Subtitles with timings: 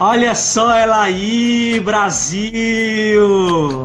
[0.00, 3.26] Olha só ela aí, Brasil!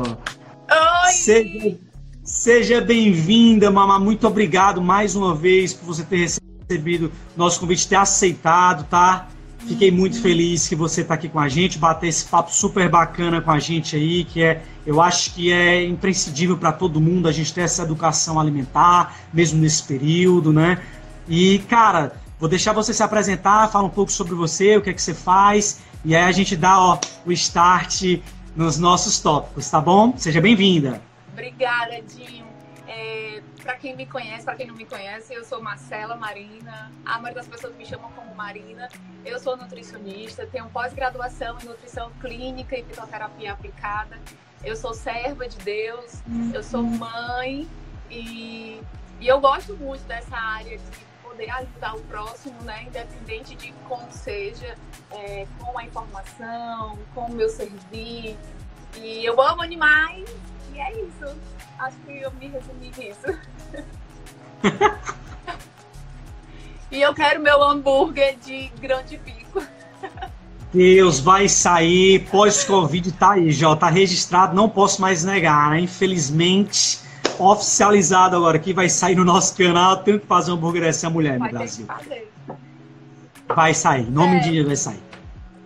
[0.04, 1.12] Oi!
[1.12, 1.78] Seja,
[2.24, 4.00] seja bem-vinda, Mamá.
[4.00, 6.30] Muito obrigado mais uma vez por você ter
[6.70, 9.28] recebido nosso convite, ter aceitado, tá?
[9.68, 13.42] Fiquei muito feliz que você está aqui com a gente, bater esse papo super bacana
[13.42, 17.32] com a gente aí, que é, eu acho que é imprescindível para todo mundo a
[17.32, 20.82] gente ter essa educação alimentar, mesmo nesse período, né?
[21.28, 24.94] E, cara, vou deixar você se apresentar, falar um pouco sobre você, o que é
[24.94, 28.20] que você faz e aí a gente dá ó, o start
[28.56, 30.14] nos nossos tópicos, tá bom?
[30.18, 31.02] Seja bem-vinda.
[31.32, 32.46] Obrigada, Dinho.
[32.88, 36.92] É, para quem me conhece, para quem não me conhece, eu sou Marcela Marina.
[37.06, 38.90] A maioria das pessoas me chamam como Marina.
[39.26, 44.20] Eu sou nutricionista, tenho pós-graduação em nutrição clínica e fitoterapia aplicada.
[44.64, 46.22] Eu sou serva de Deus,
[46.54, 47.68] eu sou mãe
[48.10, 48.82] e,
[49.20, 52.84] e eu gosto muito dessa área de poder ajudar o próximo, né?
[52.84, 54.78] Independente de como seja,
[55.12, 58.38] é, com a informação, com o meu servir.
[58.98, 60.30] E eu amo animais
[60.74, 61.36] e é isso.
[61.84, 63.40] Acho que eu me resumi nisso.
[66.90, 69.62] e eu quero meu hambúrguer de grande pico.
[70.74, 75.82] Deus vai sair, pós-Covid tá aí, já tá registrado, não posso mais negar, né?
[75.82, 77.02] Infelizmente,
[77.38, 79.98] oficializado agora que vai sair no nosso canal.
[79.98, 81.86] Tenho que fazer um hambúrguer dessa mulher no Brasil.
[83.54, 84.40] Vai sair, nome é.
[84.40, 85.04] de dia vai sair.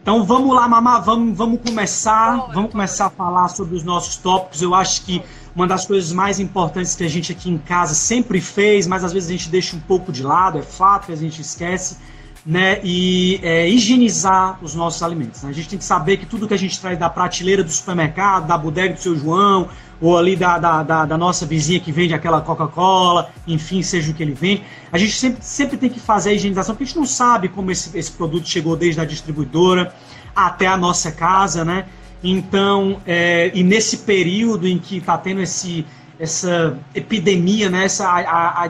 [0.02, 2.52] Então vamos lá, mamá, vamos, vamos começar.
[2.54, 4.64] Vamos começar a falar sobre os nossos tópicos.
[4.64, 5.22] Eu acho que
[5.58, 9.12] uma das coisas mais importantes que a gente aqui em casa sempre fez, mas às
[9.12, 11.98] vezes a gente deixa um pouco de lado, é fato a gente esquece,
[12.46, 12.80] né?
[12.84, 15.42] E é, higienizar os nossos alimentos.
[15.42, 15.50] Né?
[15.50, 18.46] A gente tem que saber que tudo que a gente traz da prateleira do supermercado,
[18.46, 19.68] da bodega do seu João,
[20.00, 24.14] ou ali da, da, da, da nossa vizinha que vende aquela Coca-Cola, enfim, seja o
[24.14, 24.64] que ele vende.
[24.92, 27.72] A gente sempre, sempre tem que fazer a higienização, porque a gente não sabe como
[27.72, 29.92] esse, esse produto chegou desde a distribuidora
[30.36, 31.88] até a nossa casa, né?
[32.24, 35.86] Então, é, e nesse período em que está tendo esse,
[36.20, 38.68] essa epidemia, né, essa, a, a,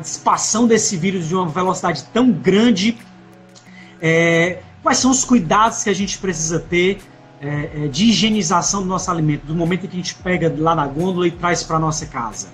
[0.67, 2.97] desse vírus de uma velocidade tão grande,
[4.01, 6.99] é, quais são os cuidados que a gente precisa ter
[7.39, 10.75] é, é, de higienização do nosso alimento, do momento em que a gente pega lá
[10.75, 12.49] na gôndola e traz para nossa casa?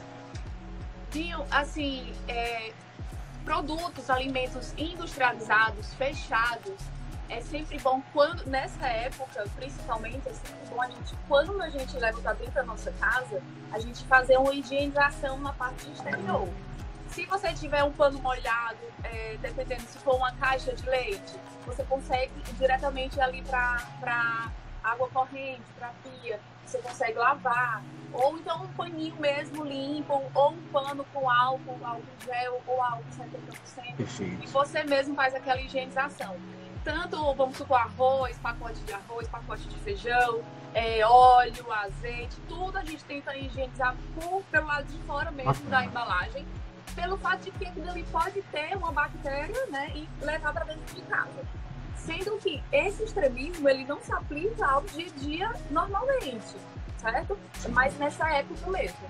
[1.11, 2.71] Tinham, assim, é,
[3.43, 6.73] produtos, alimentos industrializados, fechados,
[7.33, 11.97] é sempre bom quando, nessa época, principalmente, é sempre bom a gente, quando a gente
[11.97, 16.47] leva para dentro da nossa casa, a gente fazer uma higienização na parte exterior.
[17.09, 21.33] Se você tiver um pano molhado, é, dependendo se for uma caixa de leite,
[21.65, 24.51] você consegue ir diretamente ali para
[24.83, 27.83] água corrente para pia, você consegue lavar.
[28.11, 33.03] Ou então um paninho mesmo limpo, ou um pano com álcool, álcool gel ou álcool
[33.17, 33.95] 70%.
[33.95, 34.43] Perfeito.
[34.43, 36.35] E você mesmo faz aquela higienização.
[36.83, 42.83] Tanto, vamos supor, arroz, pacote de arroz, pacote de feijão, é, óleo, azeite, tudo a
[42.83, 46.45] gente tenta higienizar por, pelo lado de fora mesmo da embalagem,
[46.93, 50.95] pelo fato de que aquilo ali pode ter uma bactéria né, e levar para dentro
[50.95, 51.45] de casa.
[51.95, 56.55] Sendo que esse extremismo ele não se aplica ao dia a dia normalmente,
[56.97, 57.37] certo?
[57.69, 59.09] Mas nessa época mesmo.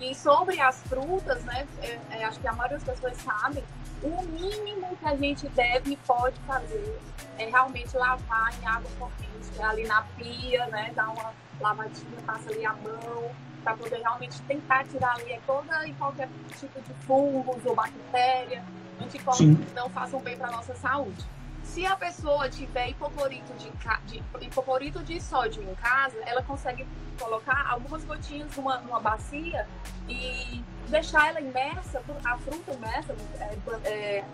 [0.00, 1.66] E sobre as frutas, né?
[1.80, 3.62] É, é, acho que a maioria das pessoas sabe,
[4.04, 7.00] o mínimo que a gente deve e pode fazer
[7.38, 10.92] é realmente lavar em água corrente, ali na pia, né?
[10.94, 13.30] Dar uma lavadinha, passa ali a mão,
[13.62, 16.28] para poder realmente tentar tirar ali toda e qualquer
[16.58, 18.62] tipo de fungos ou bactéria,
[19.00, 21.24] anticorpos que não façam bem para nossa saúde.
[21.64, 23.70] Se a pessoa tiver hipoclorito de,
[24.06, 26.86] de, hipoclorito de sódio em casa, ela consegue
[27.18, 29.66] colocar algumas gotinhas numa, numa bacia
[30.08, 34.24] e deixar ela imersa, a fruta imersa, é, é,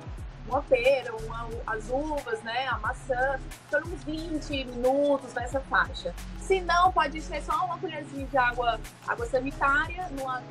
[0.48, 3.38] uma pera, uma, as uvas, né, a maçã,
[3.70, 6.14] por uns 20 minutos nessa faixa.
[6.38, 10.42] Se não, pode ser só uma colherzinha de água, água sanitária numa,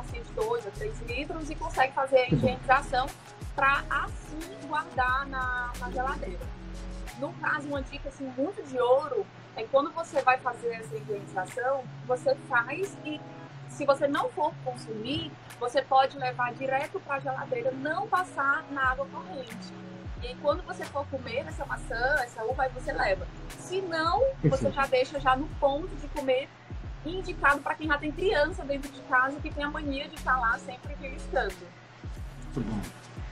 [0.00, 3.06] bacia de 2 a 3 litros e consegue fazer a higienização
[3.54, 6.46] para assim guardar na, na geladeira.
[7.18, 9.26] No caso, uma dica assim, muito de ouro
[9.56, 13.20] é quando você vai fazer essa higienização, você faz e
[13.68, 18.90] se você não for consumir, você pode levar direto para a geladeira, não passar na
[18.90, 19.72] água corrente.
[20.22, 23.26] E aí, quando você for comer essa maçã, essa uva, aí você leva.
[23.58, 26.48] Se não, você já deixa já no ponto de comer,
[27.04, 30.38] indicado para quem já tem criança dentro de casa que tem a mania de estar
[30.38, 31.54] lá sempre beliscando.
[32.54, 32.80] Muito bom.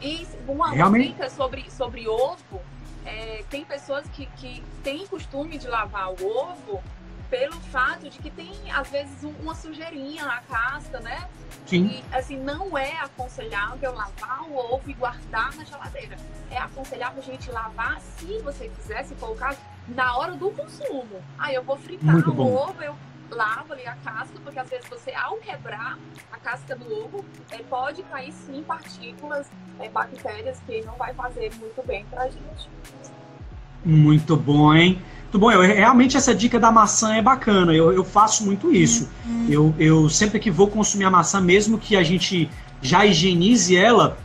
[0.00, 1.08] E uma, Realmente?
[1.08, 2.60] dica sobre, sobre ovo,
[3.04, 6.82] é, tem pessoas que, que têm costume de lavar o ovo
[7.28, 11.28] pelo fato de que tem, às vezes, uma sujeirinha na casca, né?
[11.66, 11.86] Sim.
[11.86, 16.16] E, assim, não é aconselhável lavar o ovo e guardar na geladeira.
[16.50, 20.50] É aconselhável a gente lavar, se você quiser, se for o caso, na hora do
[20.50, 21.22] consumo.
[21.38, 22.96] Aí eu vou fritar o ovo, eu
[23.30, 25.98] lavo ali a casca, porque às vezes você, ao quebrar
[26.32, 29.46] a casca do ovo, é, pode cair sim partículas,
[29.78, 32.68] é, bactérias que não vai fazer muito bem pra gente.
[33.84, 35.00] Muito bom, hein?
[35.22, 35.52] Muito bom.
[35.52, 37.74] Eu, realmente essa dica da maçã é bacana.
[37.74, 39.08] Eu, eu faço muito isso.
[39.26, 39.46] Uhum.
[39.48, 44.16] Eu, eu sempre que vou consumir a maçã, mesmo que a gente já higienize ela,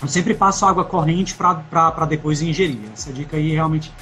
[0.00, 2.80] eu sempre passo água corrente para depois ingerir.
[2.92, 3.92] Essa dica aí realmente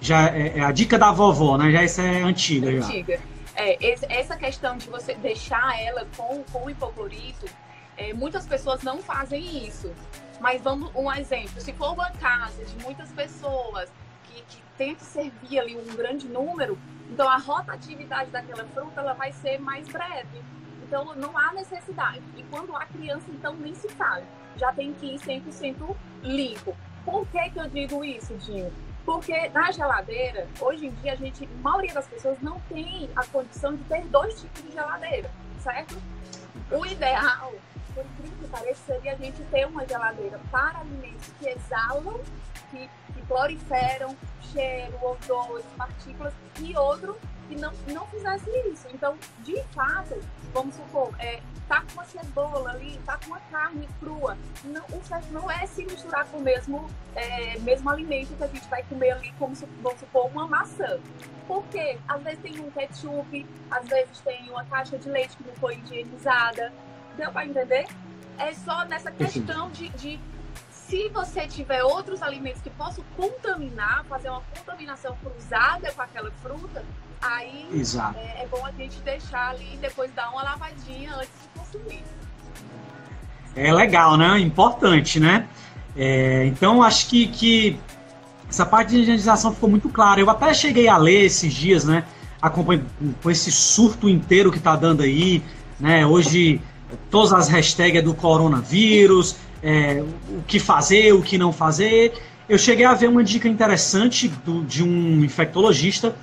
[0.00, 1.70] já é, é, a dica da vovó, né?
[1.70, 2.70] Já essa é antiga.
[2.70, 3.14] Antiga.
[3.14, 3.29] Já.
[3.54, 7.46] É, essa questão de você deixar ela com, com hipoclorito,
[7.96, 9.92] é, muitas pessoas não fazem isso.
[10.40, 13.90] Mas vamos um exemplo, se for uma casa de muitas pessoas
[14.24, 16.78] que, que tem que servir ali um grande número,
[17.10, 20.42] então a rotatividade daquela fruta ela vai ser mais breve.
[20.82, 22.22] Então não há necessidade.
[22.36, 24.24] E quando há criança, então nem se fala.
[24.56, 26.74] Já tem que ir 100% limpo.
[27.04, 28.72] Por que, que eu digo isso, Dinho?
[29.04, 33.24] Porque na geladeira, hoje em dia, a gente, a maioria das pessoas não tem a
[33.26, 35.30] condição de ter dois tipos de geladeira,
[35.62, 35.96] certo?
[36.70, 37.52] O ideal,
[37.94, 42.20] por incrível que pareça, seria a gente ter uma geladeira para alimentos que exalam,
[42.70, 44.16] que, que proliferam
[44.52, 47.18] cheiro, odores, partículas, e outro
[47.50, 48.86] que não, não fizesse isso.
[48.94, 50.16] Então, de fato,
[50.54, 54.38] vamos supor, é, tá com uma cebola ali, tá com uma carne crua.
[54.64, 58.46] Não, o certo não é se misturar com o mesmo, é, mesmo alimento que a
[58.46, 61.00] gente vai comer ali, como se, vamos supor, uma maçã.
[61.48, 65.54] Porque às vezes tem um ketchup, às vezes tem uma caixa de leite que não
[65.56, 66.72] foi higienizada.
[67.16, 67.88] Deu para entender?
[68.38, 70.20] É só nessa questão de, de
[70.70, 76.84] se você tiver outros alimentos que possam contaminar, fazer uma contaminação cruzada com aquela fruta,
[77.22, 77.66] Aí
[78.16, 82.02] é, é, bom a gente deixar ali e depois dar uma lavadinha antes de consumir.
[83.54, 84.38] É legal, né?
[84.38, 85.46] Importante, né?
[85.94, 87.78] É, então acho que, que
[88.48, 90.20] essa parte de higienização ficou muito clara.
[90.20, 92.04] Eu até cheguei a ler esses dias, né?
[92.40, 92.86] Acompanho
[93.22, 95.42] com esse surto inteiro que tá dando aí,
[95.78, 96.06] né?
[96.06, 96.60] Hoje
[97.10, 102.14] todas as hashtags do coronavírus, é, o que fazer, o que não fazer.
[102.48, 106.16] Eu cheguei a ver uma dica interessante do, de um infectologista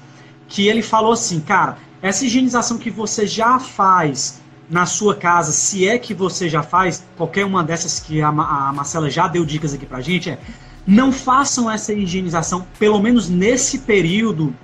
[0.48, 5.88] que ele falou assim, cara, essa higienização que você já faz na sua casa, se
[5.88, 9.74] é que você já faz, qualquer uma dessas que a, a Marcela já deu dicas
[9.74, 10.40] aqui pra gente, é
[10.86, 14.56] não façam essa higienização, pelo menos nesse período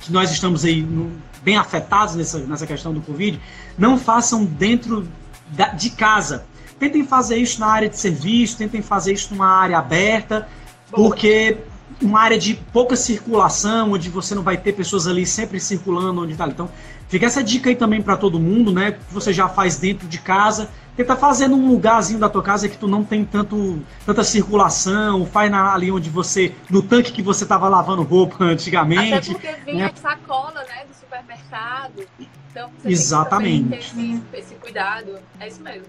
[0.00, 1.12] que nós estamos aí no,
[1.42, 3.40] bem afetados nessa, nessa questão do Covid,
[3.78, 5.08] não façam dentro
[5.50, 6.44] da, de casa.
[6.78, 10.48] Tentem fazer isso na área de serviço, tentem fazer isso numa área aberta,
[10.90, 11.58] porque
[12.00, 16.32] uma área de pouca circulação, onde você não vai ter pessoas ali sempre circulando onde
[16.32, 16.46] está.
[16.46, 16.68] Então,
[17.08, 18.92] fica essa dica aí também para todo mundo, né?
[18.92, 20.68] Que você já faz dentro de casa.
[20.96, 25.50] Tenta fazer num lugarzinho da tua casa que tu não tem tanto, tanta circulação, faz
[25.50, 29.12] na, ali onde você, no tanque que você estava lavando roupa antigamente.
[29.12, 29.92] Até porque vinha né?
[29.94, 32.06] sacola, né, do supermercado.
[32.50, 33.68] Então, você Exatamente.
[33.68, 33.94] Tem que
[34.30, 35.18] ter esse, esse cuidado.
[35.38, 35.86] É isso mesmo.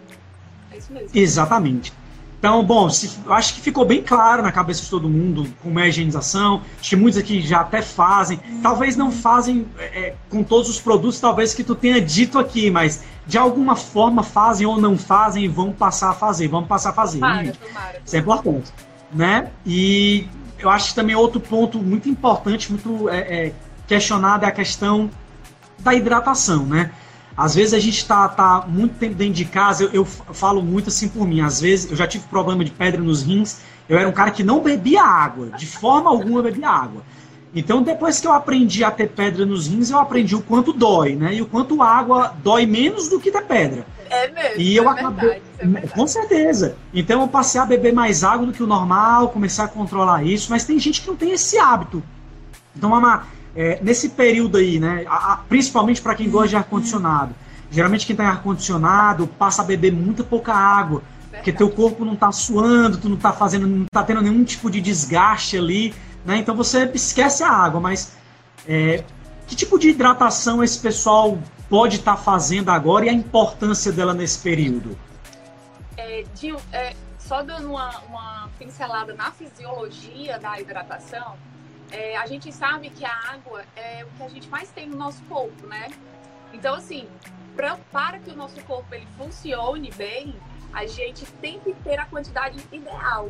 [0.72, 1.10] É isso mesmo.
[1.14, 1.94] Exatamente.
[2.40, 5.84] Então, bom, se, acho que ficou bem claro na cabeça de todo mundo como é
[5.84, 6.62] a higienização.
[6.80, 8.40] Acho que muitos aqui já até fazem.
[8.62, 13.04] Talvez não fazem é, com todos os produtos, talvez que tu tenha dito aqui, mas
[13.26, 16.48] de alguma forma fazem ou não fazem e vão passar a fazer.
[16.48, 17.20] Vamos passar a fazer.
[17.20, 18.02] Tomara, tomara.
[18.06, 18.72] Isso é importante.
[19.12, 19.50] Né?
[19.66, 20.28] E
[20.60, 23.54] eu acho que também outro ponto muito importante, muito é, é,
[23.88, 25.10] questionado é a questão
[25.80, 26.92] da hidratação, né?
[27.38, 30.90] Às vezes a gente está tá muito tempo dentro de casa, eu, eu, falo muito
[30.90, 31.42] assim por mim.
[31.42, 34.44] Às vezes eu já tive problema de pedra nos rins, eu era um cara que
[34.44, 37.04] não bebia água, de forma alguma bebia água.
[37.54, 41.16] Então depois que eu aprendi a ter pedra nos rins, eu aprendi o quanto dói,
[41.16, 41.36] né?
[41.36, 43.86] E o quanto água dói menos do que ter pedra.
[44.10, 44.60] É mesmo.
[44.62, 45.30] E eu é acabei.
[45.30, 45.94] Verdade, é verdade.
[45.94, 46.76] Com certeza.
[46.92, 50.50] Então eu passei a beber mais água do que o normal, comecei a controlar isso,
[50.50, 52.02] mas tem gente que não tem esse hábito.
[52.76, 53.24] Então, uma,
[53.58, 57.34] é, nesse período aí, né, a, a, principalmente para quem gosta de ar-condicionado,
[57.72, 62.14] geralmente quem está em ar-condicionado passa a beber muita pouca água, porque teu corpo não
[62.14, 66.38] está suando, tu não está fazendo, não está tendo nenhum tipo de desgaste ali, né?
[66.38, 68.16] Então você esquece a água, mas
[68.68, 69.04] é,
[69.48, 71.38] que tipo de hidratação esse pessoal
[71.68, 74.96] pode estar tá fazendo agora e a importância dela nesse período?
[75.98, 81.36] É, Gil, é, só dando uma, uma pincelada na fisiologia da hidratação,
[81.92, 84.98] é, a gente sabe que a água é o que a gente mais tem no
[84.98, 85.90] nosso corpo, né?
[86.54, 87.08] Então, assim,
[87.56, 90.36] pra, para que o nosso corpo ele funcione bem,
[90.74, 93.30] a gente tem que ter a quantidade ideal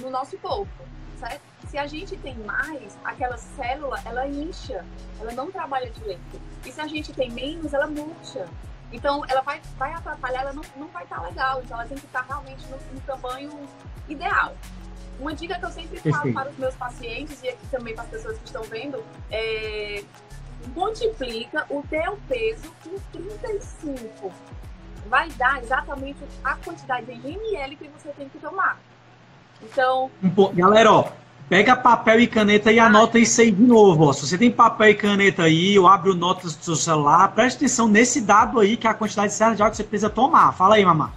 [0.00, 0.84] no nosso corpo,
[1.18, 1.42] certo?
[1.68, 4.84] Se a gente tem mais, aquela célula, ela incha,
[5.20, 6.40] ela não trabalha direito.
[6.66, 8.48] E se a gente tem menos, ela murcha.
[8.92, 11.62] Então, ela vai, vai atrapalhar, ela não, não vai estar tá legal.
[11.62, 13.68] Então, ela tem que estar tá realmente no, no tamanho
[14.08, 14.54] ideal.
[15.18, 18.10] Uma dica que eu sempre falo para os meus pacientes e aqui também para as
[18.10, 20.02] pessoas que estão vendo é
[20.74, 24.32] multiplica o teu peso por 35.
[25.08, 28.78] Vai dar exatamente a quantidade de ml que você tem que tomar.
[29.62, 30.10] Então.
[30.54, 31.08] Galera, ó,
[31.48, 34.06] pega papel e caneta e anota isso aí de novo.
[34.06, 34.12] Ó.
[34.12, 37.56] Se você tem papel e caneta aí, ou abre o notas do seu celular, preste
[37.56, 40.52] atenção nesse dado aí, que é a quantidade certa de água que você precisa tomar.
[40.52, 41.12] Fala aí, mamá.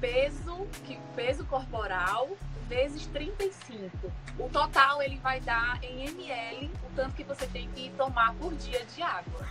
[0.00, 2.28] Peso, que, peso corporal
[2.70, 3.90] vezes 35.
[4.38, 8.54] O total ele vai dar em ml o tanto que você tem que tomar por
[8.54, 9.44] dia de água.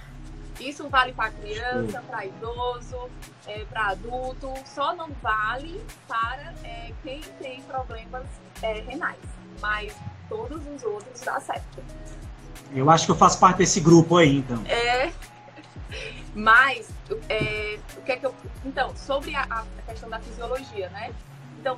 [0.58, 3.10] Isso vale para criança, para idoso,
[3.46, 8.26] é, para adulto, só não vale para é, quem tem problemas
[8.62, 9.20] é, renais,
[9.62, 9.94] mas
[10.28, 11.84] todos os outros dá certo.
[12.74, 14.62] Eu acho que eu faço parte desse grupo aí, então.
[14.66, 15.12] É,
[16.36, 16.90] mas
[17.30, 18.36] é, o que é que eu,
[18.66, 21.14] então sobre a, a questão da fisiologia, né?
[21.60, 21.78] Então,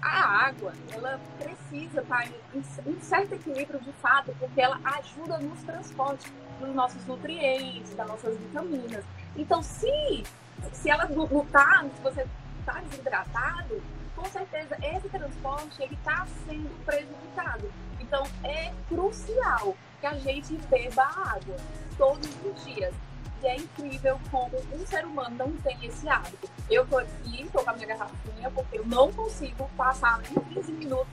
[0.00, 5.62] a água, ela precisa estar em, em certo equilíbrio de fato, porque ela ajuda nos
[5.64, 9.04] transportes dos nossos nutrientes, das nossas vitaminas.
[9.36, 10.24] Então, se,
[10.72, 12.26] se ela não se você
[12.60, 13.82] está desidratado,
[14.16, 17.70] com certeza esse transporte ele está sendo prejudicado.
[18.00, 21.56] Então, é crucial que a gente beba água
[21.98, 22.94] todos os dias.
[23.42, 26.50] E é incrível como um ser humano não tem esse hábito.
[26.68, 30.72] Eu tô aqui, tô com a minha garrafinha, porque eu não consigo passar nem 15
[30.72, 31.08] minutos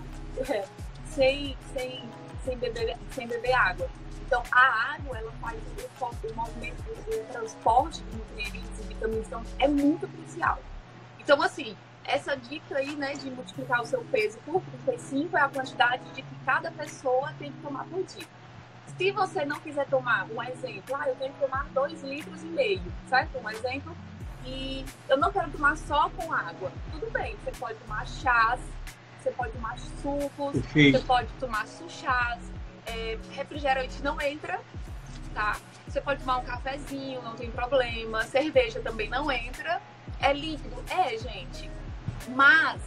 [0.50, 0.66] é,
[1.06, 2.04] sem, sem,
[2.44, 3.90] sem, beber, sem beber água.
[4.26, 9.44] Então, a água, ela faz o, o movimento, o transporte de nutrientes e vitaminas, então
[9.60, 10.60] é muito crucial.
[11.20, 15.50] Então, assim, essa dica aí, né, de multiplicar o seu peso por 35 é a
[15.50, 18.28] quantidade de que cada pessoa tem que tomar por dia.
[18.98, 22.48] Se você não quiser tomar, um exemplo, ah, eu tenho que tomar 2 litros e
[22.48, 23.38] meio, certo?
[23.40, 23.96] Um exemplo.
[24.46, 26.72] E eu não quero tomar só com água.
[26.92, 28.60] Tudo bem, você pode tomar chás,
[29.20, 32.40] você pode tomar sucos, você pode tomar suchás,
[32.86, 34.60] é, refrigerante não entra,
[35.34, 35.58] tá?
[35.88, 38.24] Você pode tomar um cafezinho, não tem problema.
[38.24, 39.82] Cerveja também não entra.
[40.20, 40.84] É líquido?
[40.90, 41.70] É, gente.
[42.30, 42.82] Mas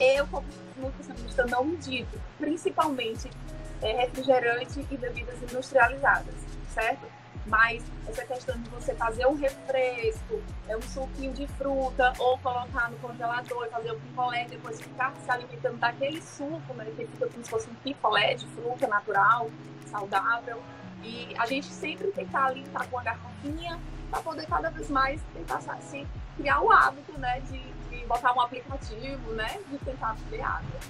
[0.00, 3.30] eu, como nutricionista, não indico, principalmente
[3.80, 6.34] refrigerante e bebidas industrializadas,
[6.72, 7.06] certo?
[7.46, 12.90] Mas essa questão de você fazer um refresco, é um suquinho de fruta, ou colocar
[12.90, 16.84] no congelador e fazer um picolé e depois ficar se alimentando daquele suco, né?
[16.96, 19.48] Que fica como se fosse um picolé de fruta natural,
[19.86, 20.60] saudável.
[21.04, 23.78] E a gente sempre tentar ali estar com a garrafinha
[24.10, 26.04] para poder cada vez mais tentar assim,
[26.36, 27.40] criar o hábito, né?
[27.42, 29.60] De, de botar um aplicativo, né?
[29.70, 30.80] De tentar beber água.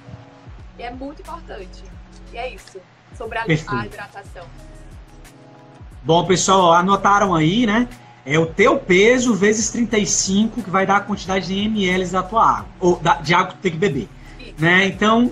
[0.78, 1.84] E é muito importante.
[2.32, 2.78] E é isso,
[3.16, 4.44] sobre a, a hidratação.
[6.02, 7.88] Bom, pessoal, anotaram aí, né?
[8.24, 12.58] É o teu peso vezes 35, que vai dar a quantidade de ml da tua
[12.58, 14.08] água, ou da, de água que tu tem que beber.
[14.58, 14.86] Né?
[14.86, 15.30] Então,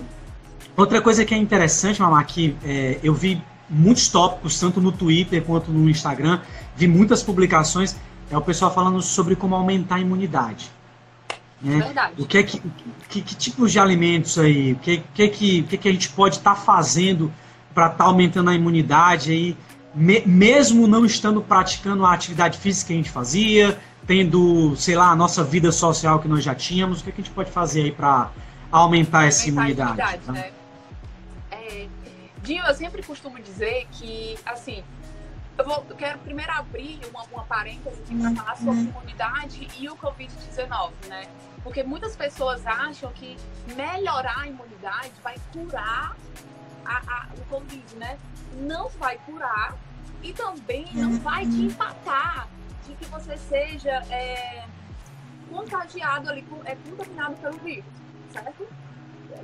[0.77, 5.43] outra coisa que é interessante, Mamá, que é, eu vi muitos tópicos, tanto no Twitter
[5.43, 6.39] quanto no Instagram,
[6.75, 7.95] vi muitas publicações,
[8.31, 10.71] é o pessoal falando sobre como aumentar a imunidade.
[11.61, 11.79] Né?
[11.79, 12.21] Verdade.
[12.21, 12.61] O que é que,
[13.09, 14.73] que, que tipos de alimentos aí?
[14.73, 17.31] O que, que, que, que, que a gente pode estar tá fazendo
[17.73, 19.57] para estar tá aumentando a imunidade aí,
[19.93, 25.09] me, mesmo não estando praticando a atividade física que a gente fazia, tendo, sei lá,
[25.09, 27.83] a nossa vida social que nós já tínhamos, o que, que a gente pode fazer
[27.83, 28.29] aí para
[28.71, 29.99] aumentar essa aumentar imunidade?
[29.99, 30.31] imunidade tá?
[30.31, 30.51] né?
[31.51, 31.87] é,
[32.43, 34.83] Dinho, eu sempre costumo dizer que, assim,
[35.57, 38.89] eu, vou, eu quero primeiro abrir uma, uma parêntese aqui para falar sobre uhum.
[38.89, 41.27] imunidade e o Covid-19, né?
[41.63, 43.37] Porque muitas pessoas acham que
[43.75, 46.15] melhorar a imunidade vai curar
[46.85, 48.17] a, a, o Covid, né?
[48.57, 49.75] Não vai curar
[50.21, 51.67] e também não vai te uhum.
[51.67, 52.47] empatar
[52.85, 54.65] de que você seja é,
[55.49, 57.85] contagiado ali, é, contaminado pelo vírus,
[58.31, 58.67] certo?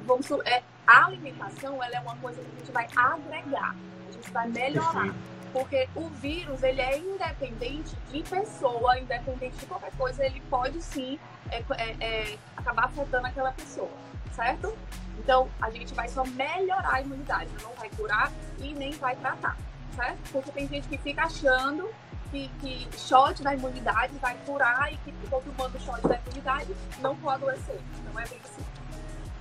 [0.06, 3.76] Vamos, é, a alimentação ela é uma coisa que a gente vai agregar,
[4.10, 5.14] a gente vai melhorar.
[5.52, 11.20] Porque o vírus, ele é independente de pessoa, independente de qualquer coisa, ele pode sim
[11.50, 13.92] é, é, é, acabar afetando aquela pessoa,
[14.34, 14.76] certo?
[15.20, 19.58] Então, a gente vai só melhorar a imunidade, não vai curar e nem vai tratar,
[19.96, 20.32] certo?
[20.32, 21.90] Porque tem gente que fica achando
[22.32, 27.16] que, que shot da imunidade vai curar e que todo mundo shot da imunidade não
[27.18, 27.80] pode adoecer.
[28.06, 28.71] Não é bem assim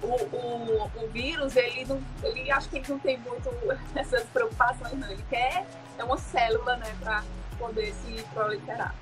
[0.02, 3.50] o, o, o vírus, ele não, ele acho que ele não tem muito
[3.94, 5.10] essas preocupações, não.
[5.10, 5.66] Ele quer
[5.98, 7.22] é uma célula, né, para
[7.58, 8.94] poder se proliferar.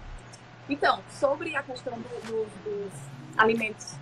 [0.68, 2.92] Então, sobre a questão do, do, dos
[3.36, 3.94] alimentos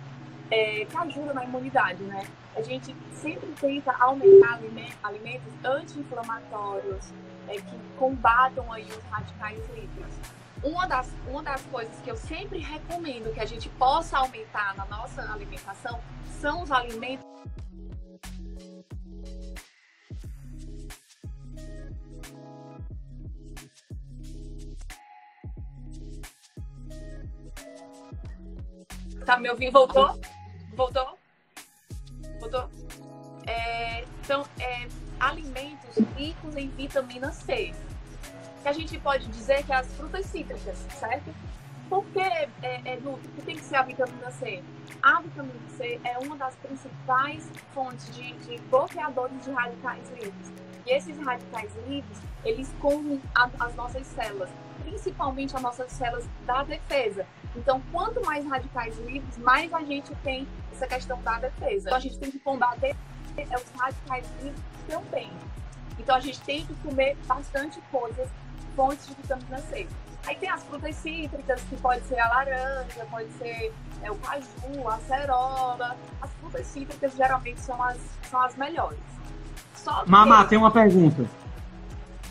[0.51, 2.25] é, que ajuda na imunidade, né?
[2.55, 4.59] A gente sempre tenta aumentar
[5.03, 7.05] alimentos anti-inflamatórios,
[7.47, 10.13] é, que combatam aí os radicais livres.
[10.63, 14.85] Uma das, uma das coisas que eu sempre recomendo que a gente possa aumentar na
[14.85, 16.01] nossa alimentação
[16.41, 17.25] são os alimentos
[29.27, 29.73] Tá me ouvindo?
[29.73, 30.17] Voltou?
[30.73, 31.17] Voltou?
[32.39, 32.69] Voltou?
[33.45, 34.87] É, então, é,
[35.19, 37.73] alimentos ricos em vitamina C.
[38.61, 41.33] Que a gente pode dizer que é as frutas cítricas, certo?
[41.89, 44.61] Por que é, é, que tem que ser a vitamina C?
[45.01, 50.51] A vitamina C é uma das principais fontes de, de bloqueadores de radicais livres.
[50.85, 54.49] E esses radicais livres, eles comem a, as nossas células,
[54.83, 57.25] principalmente as nossas células da defesa.
[57.55, 61.87] Então, quanto mais radicais livres, mais a gente tem essa questão da defesa.
[61.87, 62.95] Então, a gente tem que combater
[63.37, 65.31] os radicais livres também.
[65.97, 68.29] Então, a gente tem que comer bastante coisas,
[68.77, 69.87] fontes de vitamina C.
[70.27, 74.87] Aí tem as frutas cítricas, que pode ser a laranja, pode ser é, o caju,
[74.87, 75.97] a cerola.
[76.21, 77.97] As frutas cítricas geralmente são as,
[78.29, 78.99] são as melhores.
[79.75, 80.11] Só que...
[80.11, 81.25] Mamá, tem uma pergunta.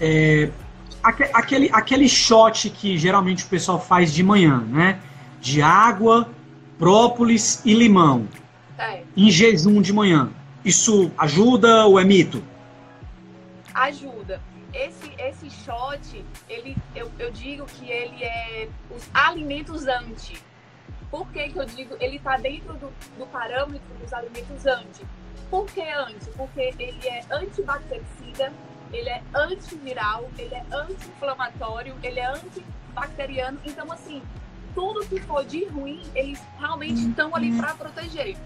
[0.01, 0.51] É,
[1.03, 5.01] aquele, aquele shot que geralmente o pessoal faz de manhã, né?
[5.41, 6.29] de água,
[6.79, 8.29] própolis e limão
[8.79, 9.03] é.
[9.17, 10.31] em jejum de manhã.
[10.65, 12.43] Isso ajuda ou é mito?
[13.73, 14.41] Ajuda.
[14.77, 20.37] Esse, esse shot, ele, eu, eu digo que ele é os alimentos anti.
[21.11, 21.97] Por que, que eu digo?
[21.99, 25.07] Ele está dentro do, do parâmetro dos alimentos anti.
[25.51, 26.29] Por que anti?
[26.37, 28.53] Porque ele é antibactericida,
[28.93, 33.59] ele é antiviral, ele é anti-inflamatório, ele é antibacteriano.
[33.65, 34.23] Então, assim,
[34.75, 38.37] tudo que for de ruim, eles realmente estão ali para proteger.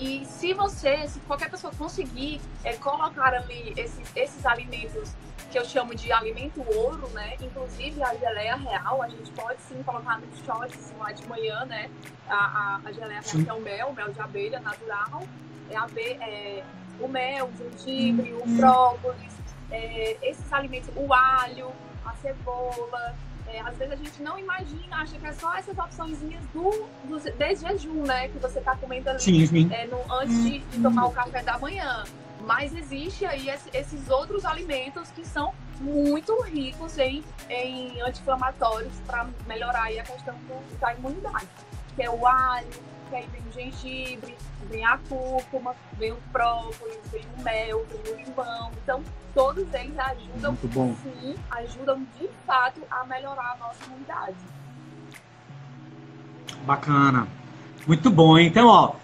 [0.00, 5.14] E se você, se qualquer pessoa conseguir é, colocar ali esses, esses alimentos
[5.50, 7.36] que eu chamo de alimento ouro, né?
[7.38, 11.90] Inclusive a geleia real, a gente pode sim colocar nos shots lá de manhã, né?
[12.26, 15.22] A, a, a geleia real que é o mel, mel de abelha natural,
[15.68, 16.64] é, é
[16.98, 19.34] o mel, o gengibre, o brócolis,
[19.70, 21.72] é, esses alimentos, o alho,
[22.06, 23.14] a cebola,
[23.52, 26.70] é, às vezes a gente não imagina, acha que é só essas opçõezinhas do,
[27.04, 28.28] do desde jejum, né?
[28.28, 29.68] Que você está comendo ali sim, sim.
[29.72, 32.04] É, no, antes de, de, tomar o café da manhã.
[32.46, 39.84] Mas existe aí esses outros alimentos que são muito ricos em, em anti-inflamatórios para melhorar
[39.84, 41.48] aí a questão do, da imunidade.
[41.96, 42.68] Que é o alho,
[43.10, 44.36] que aí vem o gengibre,
[44.70, 48.70] vem a cúrcuma, vem o própolis, vem o mel, vem o limão.
[48.82, 49.02] Então,
[49.34, 50.56] todos eles ajudam,
[51.02, 54.36] sim, ajudam de fato a melhorar a nossa imunidade.
[56.64, 57.26] Bacana.
[57.86, 58.38] Muito bom.
[58.38, 58.94] Então, ó,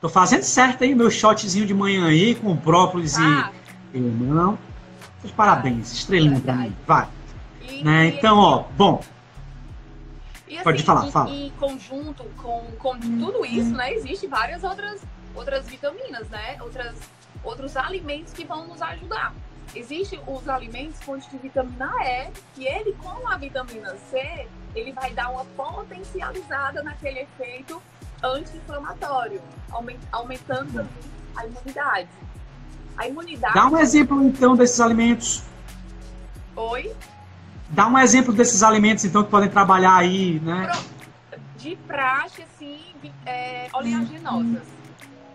[0.00, 3.50] tô fazendo certo aí meu shotzinho de manhã aí com própolis ah.
[3.92, 4.58] e limão.
[5.36, 6.76] Parabéns, estrelinha pra mim.
[6.86, 7.08] Vai.
[7.62, 8.08] E, né?
[8.08, 9.02] Então, ó, bom,
[10.46, 11.30] e, assim, Pode falar, fala.
[11.30, 15.00] Em conjunto com, com tudo isso, né, existe várias outras,
[15.34, 16.58] outras vitaminas, né?
[16.60, 16.96] Outras,
[17.42, 19.34] outros alimentos que vão nos ajudar.
[19.74, 25.12] Existem os alimentos fontes de vitamina E, que ele com a vitamina C, ele vai
[25.12, 27.82] dar uma potencializada naquele efeito
[28.22, 29.40] anti-inflamatório,
[30.12, 30.88] aumentando também
[31.36, 32.08] a imunidade.
[32.96, 33.54] A imunidade.
[33.54, 35.42] Dá um exemplo então desses alimentos.
[36.54, 36.94] Oi?
[37.74, 40.70] Dá um exemplo desses alimentos, então, que podem trabalhar aí, né?
[41.56, 42.78] De praxe, assim,
[43.26, 44.62] é, oleaginosas.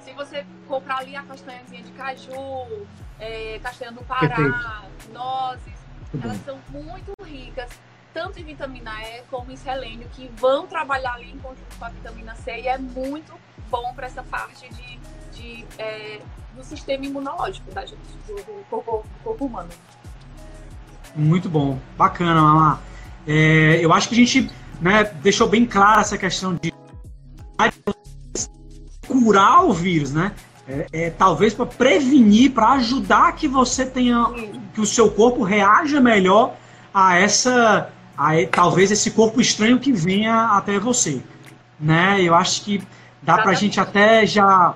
[0.01, 2.87] Se você comprar ali a castanhazinha de caju,
[3.19, 5.11] é, castanha do Pará, Perfeito.
[5.11, 5.73] nozes,
[6.23, 7.69] elas são muito ricas,
[8.13, 11.89] tanto em vitamina E como em selênio, que vão trabalhar ali em conjunto com a
[11.89, 13.33] vitamina C e é muito
[13.69, 14.99] bom para essa parte de,
[15.33, 16.21] de é,
[16.55, 19.69] do sistema imunológico da gente, do, do, corpo, do corpo humano.
[21.15, 22.79] Muito bom, bacana, Mamá.
[23.27, 24.49] É, eu acho que a gente
[24.81, 26.73] né, deixou bem clara essa questão de
[29.07, 30.31] curar o vírus, né?
[30.67, 34.25] É, é talvez para prevenir, para ajudar que você tenha,
[34.73, 36.55] que o seu corpo reaja melhor
[36.93, 41.21] a essa, a, talvez esse corpo estranho que venha até você,
[41.79, 42.21] né?
[42.21, 42.81] Eu acho que
[43.21, 44.75] dá para a gente até já,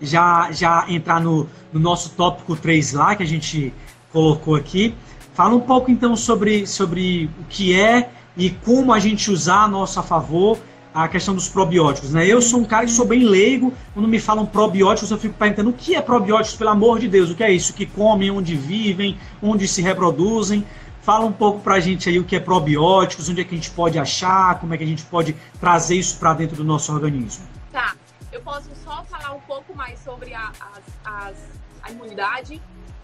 [0.00, 3.74] já, já entrar no, no nosso tópico 3 lá que a gente
[4.12, 4.94] colocou aqui,
[5.34, 9.68] Fala um pouco então sobre, sobre o que é e como a gente usar a
[9.68, 10.58] nosso a favor
[10.92, 12.12] a questão dos probióticos.
[12.12, 12.26] Né?
[12.26, 15.70] Eu sou um cara que sou bem leigo, quando me falam probióticos eu fico perguntando
[15.70, 17.72] o que é probióticos, pelo amor de Deus, o que é isso?
[17.72, 20.66] Que comem, onde vivem, onde se reproduzem.
[21.02, 23.70] Fala um pouco pra gente aí o que é probióticos, onde é que a gente
[23.70, 27.44] pode achar, como é que a gente pode trazer isso para dentro do nosso organismo.
[27.72, 27.94] Tá,
[28.32, 31.36] eu posso só falar um pouco mais sobre a, as, as,
[31.82, 32.60] a imunidade.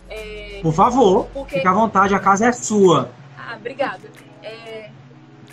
[0.08, 1.56] É, Por favor, porque...
[1.56, 3.10] fique à vontade, a casa é sua.
[3.36, 4.08] Ah, obrigada.
[4.42, 4.90] É,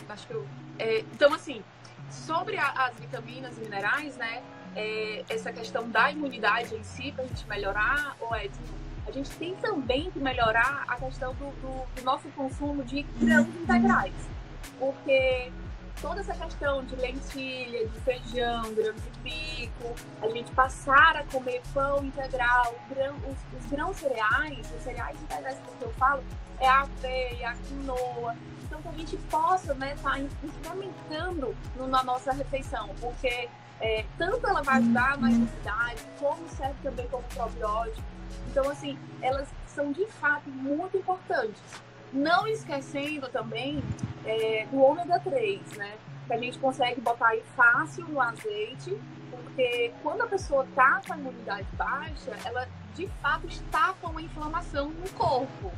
[0.10, 0.46] acho que eu,
[0.80, 1.64] é, então, assim,
[2.10, 4.42] sobre a, as vitaminas e minerais, né?
[4.76, 8.50] É, essa questão da imunidade em si, para a gente melhorar, ou é,
[9.08, 13.48] a gente tem também que melhorar a questão do, do, do nosso consumo de grãos
[13.48, 14.14] integrais.
[14.80, 15.52] Porque
[16.04, 21.62] toda essa questão de lentilha, de feijão, grão de pico, a gente passar a comer
[21.74, 26.22] pão integral, grão, os, os, grãos cereais, os cereais integrais que eu falo,
[26.60, 28.36] é a aveia, a quinoa.
[28.64, 34.04] Então, que a gente possa estar né, tá incrementando no, na nossa refeição, porque é,
[34.18, 38.06] tanto ela vai ajudar na imunidade, como serve também como probiótico.
[38.50, 41.62] Então, assim, elas são de fato muito importantes.
[42.14, 43.84] Não esquecendo também
[44.26, 45.98] é, do ômega 3, né?
[46.28, 48.98] Que a gente consegue botar aí fácil no azeite,
[49.32, 54.22] porque quando a pessoa está com a imunidade baixa, ela de fato está com uma
[54.22, 55.72] inflamação no corpo.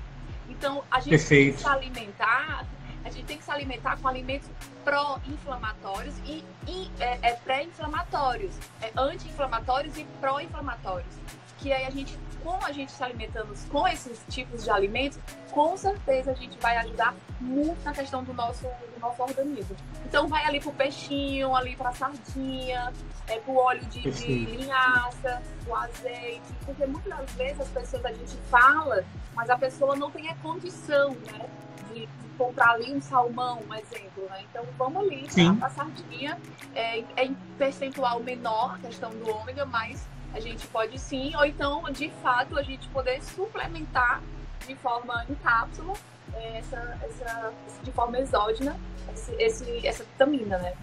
[0.50, 1.46] Então, a gente Perfeito.
[1.46, 2.66] tem que se alimentar,
[3.04, 4.50] a gente tem que se alimentar com alimentos
[4.84, 11.16] pró-inflamatórios e, e é, é pré-inflamatórios, é anti-inflamatórios e pró-inflamatórios.
[11.60, 15.76] Que aí a gente como a gente está alimentando com esses tipos de alimentos, com
[15.76, 19.76] certeza a gente vai ajudar muito na questão do nosso, do nosso organismo.
[20.06, 22.94] Então vai ali pro peixinho, ali pra sardinha,
[23.28, 28.38] é, pro óleo de, de linhaça, o azeite, porque muitas vezes as pessoas a gente
[28.52, 29.04] fala,
[29.34, 31.50] mas a pessoa não tem a condição, né?
[31.92, 34.44] De, comprar ali um salmão, um exemplo, né?
[34.52, 35.26] Então vamos ali
[35.58, 36.38] para a sardinha,
[36.76, 40.06] é, é em percentual menor a questão do ômega, mas
[40.36, 44.22] a gente pode sim, ou então, de fato, a gente poder suplementar
[44.68, 45.94] de forma em cápsula
[46.34, 48.76] é, essa, essa, de forma exógena
[49.14, 50.74] esse, esse, essa vitamina, né?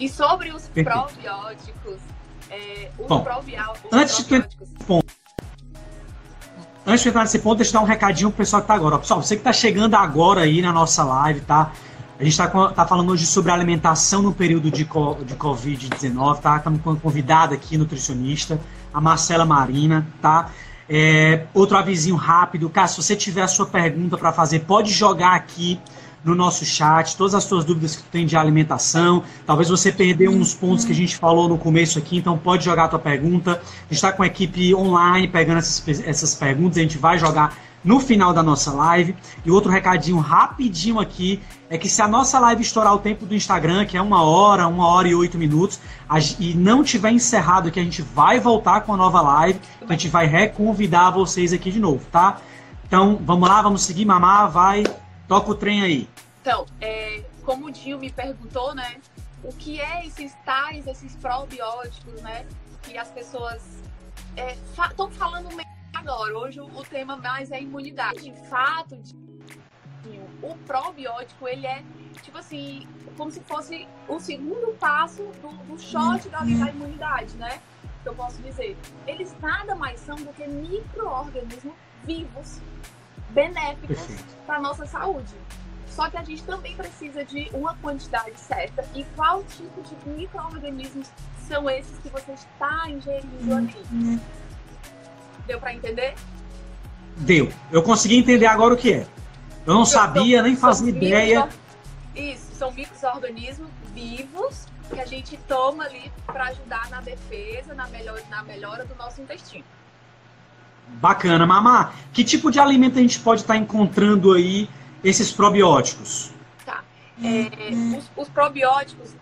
[0.00, 2.00] E sobre os probióticos,
[2.50, 4.68] é, os, Bom, probióticos, antes probióticos...
[4.68, 5.06] De ponto,
[6.84, 8.98] antes de entrar nesse ponto, deixa eu dar um recadinho pro pessoal que tá agora.
[8.98, 11.72] Pessoal, você que tá chegando agora aí na nossa live, tá?
[12.18, 16.56] A gente está tá falando hoje sobre alimentação no período de, de Covid-19, tá?
[16.58, 18.60] Estamos com uma convidada aqui, nutricionista,
[18.92, 20.50] a Marcela Marina, tá?
[20.88, 25.80] É, outro avisinho rápido, caso você tiver a sua pergunta para fazer, pode jogar aqui
[26.24, 29.24] no nosso chat todas as suas dúvidas que tu tem de alimentação.
[29.46, 32.84] Talvez você perdeu uns pontos que a gente falou no começo aqui, então pode jogar
[32.84, 33.52] a tua pergunta.
[33.52, 37.56] A gente está com a equipe online pegando essas, essas perguntas, a gente vai jogar
[37.84, 39.16] no final da nossa live.
[39.44, 43.34] E outro recadinho rapidinho aqui é que se a nossa live estourar o tempo do
[43.34, 45.80] Instagram, que é uma hora, uma hora e oito minutos,
[46.38, 49.60] e não tiver encerrado aqui, a gente vai voltar com a nova live.
[49.88, 52.40] A gente vai reconvidar vocês aqui de novo, tá?
[52.86, 54.84] Então vamos lá, vamos seguir, mamar, vai,
[55.26, 56.08] toca o trem aí.
[56.42, 58.96] Então, é, como o Dinho me perguntou, né?
[59.42, 62.44] O que é esses tais, esses probióticos, né?
[62.82, 63.62] Que as pessoas
[64.36, 65.71] estão é, fa falando meio
[66.02, 66.36] agora.
[66.38, 68.30] Hoje o tema mais é imunidade.
[68.30, 69.00] De fato,
[70.42, 71.82] o probiótico, ele é,
[72.22, 72.86] tipo assim,
[73.16, 77.60] como se fosse o segundo passo do, do shot da, da imunidade, né?
[78.02, 78.76] Que eu posso dizer.
[79.06, 82.60] Eles nada mais são do que micro-organismos vivos,
[83.30, 83.98] benéficos
[84.44, 85.34] para nossa saúde.
[85.86, 88.84] Só que a gente também precisa de uma quantidade certa.
[88.94, 91.08] E qual tipo de micro-organismos
[91.46, 94.20] são esses que você está ingerindo ali?
[95.46, 96.14] Deu para entender?
[97.16, 97.52] Deu.
[97.70, 99.06] Eu consegui entender agora o que é.
[99.66, 101.48] Eu não sabia, nem fazia ideia.
[102.14, 108.20] Isso, são micro-organismos vivos que a gente toma ali para ajudar na defesa, na, melhor,
[108.28, 109.64] na melhora do nosso intestino.
[110.88, 111.92] Bacana, Mamá.
[112.12, 114.68] Que tipo de alimento a gente pode estar tá encontrando aí
[115.02, 116.32] esses probióticos?
[116.66, 116.82] Tá.
[117.22, 119.14] É, os, os, probióticos,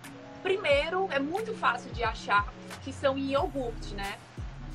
[0.43, 2.47] primeiro, é muito fácil de achar
[2.83, 4.15] que são em iogurte, né?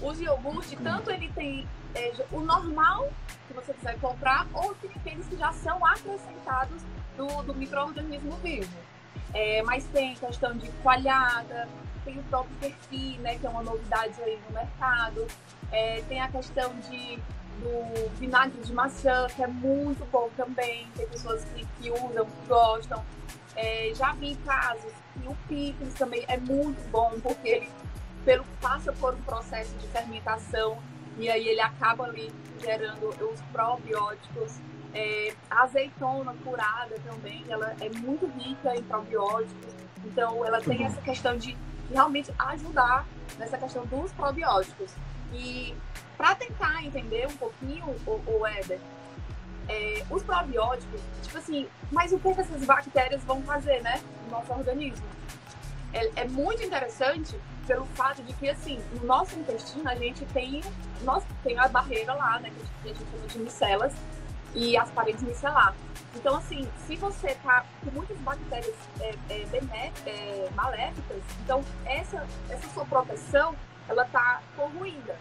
[0.06, 3.10] Os iogurtes, tanto ele tem é, o normal
[3.48, 6.80] que você quiser comprar, ou tem aqueles que já são acrescentados
[7.18, 8.72] do, do microorganismo vivo.
[9.34, 11.68] É, mas tem questão de coalhada,
[12.04, 15.26] tem o próprio kefir, né, que é uma novidade aí no mercado.
[15.72, 17.18] É, tem a questão de,
[17.60, 20.88] do vinagre de maçã, que é muito bom também.
[20.96, 23.04] Tem pessoas que, que usam, que gostam.
[23.56, 27.70] É, já vi casos que o picles também é muito bom, porque ele
[28.26, 30.78] pelo, passa por um processo de fermentação
[31.18, 34.60] e aí ele acaba ali gerando os probióticos.
[34.94, 39.74] É, a azeitona curada também, ela é muito rica em probióticos,
[40.06, 41.56] então ela tem essa questão de
[41.92, 43.06] realmente ajudar
[43.38, 44.92] nessa questão dos probióticos.
[45.34, 45.76] E
[46.18, 48.80] para tentar entender um pouquinho, o, o Éder,
[49.68, 54.54] é, os probióticos, tipo assim, mas o que essas bactérias vão fazer, né, no nosso
[54.54, 55.06] organismo?
[55.96, 60.62] é, é muito interessante pelo fato de que, assim, no nosso intestino a gente tem,
[61.02, 62.52] nós, tem a barreira lá, né,
[62.84, 63.94] que a gente chama de micelas,
[64.56, 65.76] e as paredes micelar.
[66.16, 72.68] Então, assim, se você tá com muitas bactérias é, é, é, maléficas, então essa, essa
[72.74, 73.54] sua proteção,
[73.88, 75.18] ela tá corruída.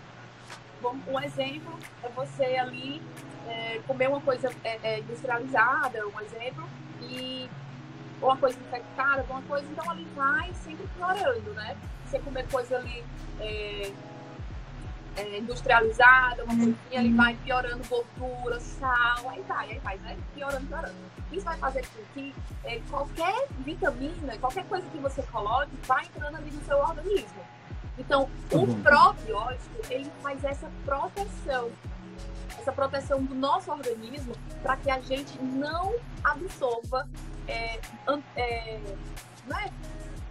[0.81, 3.03] Bom, um exemplo é você ali
[3.49, 6.69] é, comer uma coisa é, é, industrializada, um exemplo,
[7.01, 7.51] e
[8.23, 11.77] uma coisa infectada, alguma coisa, então ali vai sempre piorando, né?
[12.15, 13.05] Você comer coisa ali
[13.41, 13.91] é,
[15.17, 20.17] é, industrializada, uma coisinha, ele vai piorando gordura, sal, aí vai, aí vai, né?
[20.33, 20.95] Piorando, piorando.
[21.33, 26.37] Isso vai fazer com que é, qualquer vitamina, qualquer coisa que você coloque, vai entrando
[26.37, 27.43] ali no seu organismo.
[27.99, 28.81] Então, o uhum.
[28.81, 31.69] probiótico, ele faz essa proteção,
[32.57, 37.09] essa proteção do nosso organismo para que a gente não absorva
[37.49, 37.81] é,
[38.37, 38.81] é,
[39.49, 39.73] né?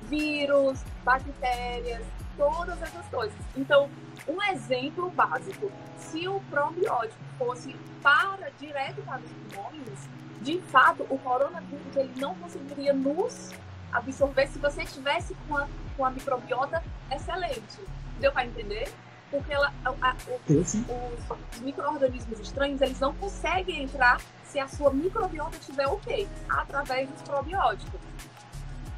[0.10, 2.04] Vírus, bactérias,
[2.38, 3.38] todas essas coisas.
[3.56, 3.90] Então,
[4.28, 10.10] um exemplo básico, se o probiótico fosse para direto para os pulmões,
[10.42, 13.52] de fato, o coronavírus ele não conseguiria nos
[13.92, 17.80] absorver se você estivesse com a, com a microbiota excelente.
[18.20, 18.92] Deu para entender?
[19.32, 24.92] Porque ela, a, a, os, os micro-organismos estranhos, eles não conseguem entrar se a sua
[24.92, 28.00] microbiota estiver ok, através dos probióticos.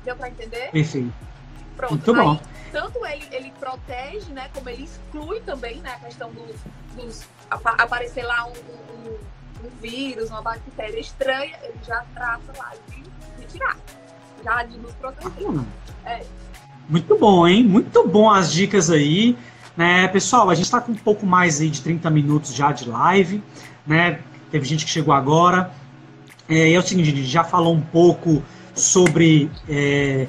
[0.06, 0.70] Deu para entender?
[0.72, 1.12] Perfeito.
[1.76, 1.92] Pronto.
[1.92, 2.32] Muito bom.
[2.32, 2.40] Aí,
[2.72, 4.50] tanto ele, ele protege, né?
[4.54, 5.96] Como ele exclui também, né?
[5.96, 6.56] A questão dos.
[6.96, 13.02] dos aparecer lá um, um, um, vírus, uma bactéria estranha, ele já trata lá de,
[13.42, 13.78] de tirar.
[14.44, 15.48] Já de nos proteger.
[16.06, 16.26] Ah, é.
[16.88, 17.64] Muito bom, hein?
[17.64, 19.38] Muito bom as dicas aí.
[19.76, 22.88] Né, pessoal, a gente está com um pouco mais aí de 30 minutos já de
[22.88, 23.44] live,
[23.86, 24.22] né?
[24.50, 25.72] Teve gente que chegou agora.
[26.48, 28.42] É, é o seguinte, a gente já falou um pouco
[28.76, 30.28] sobre é,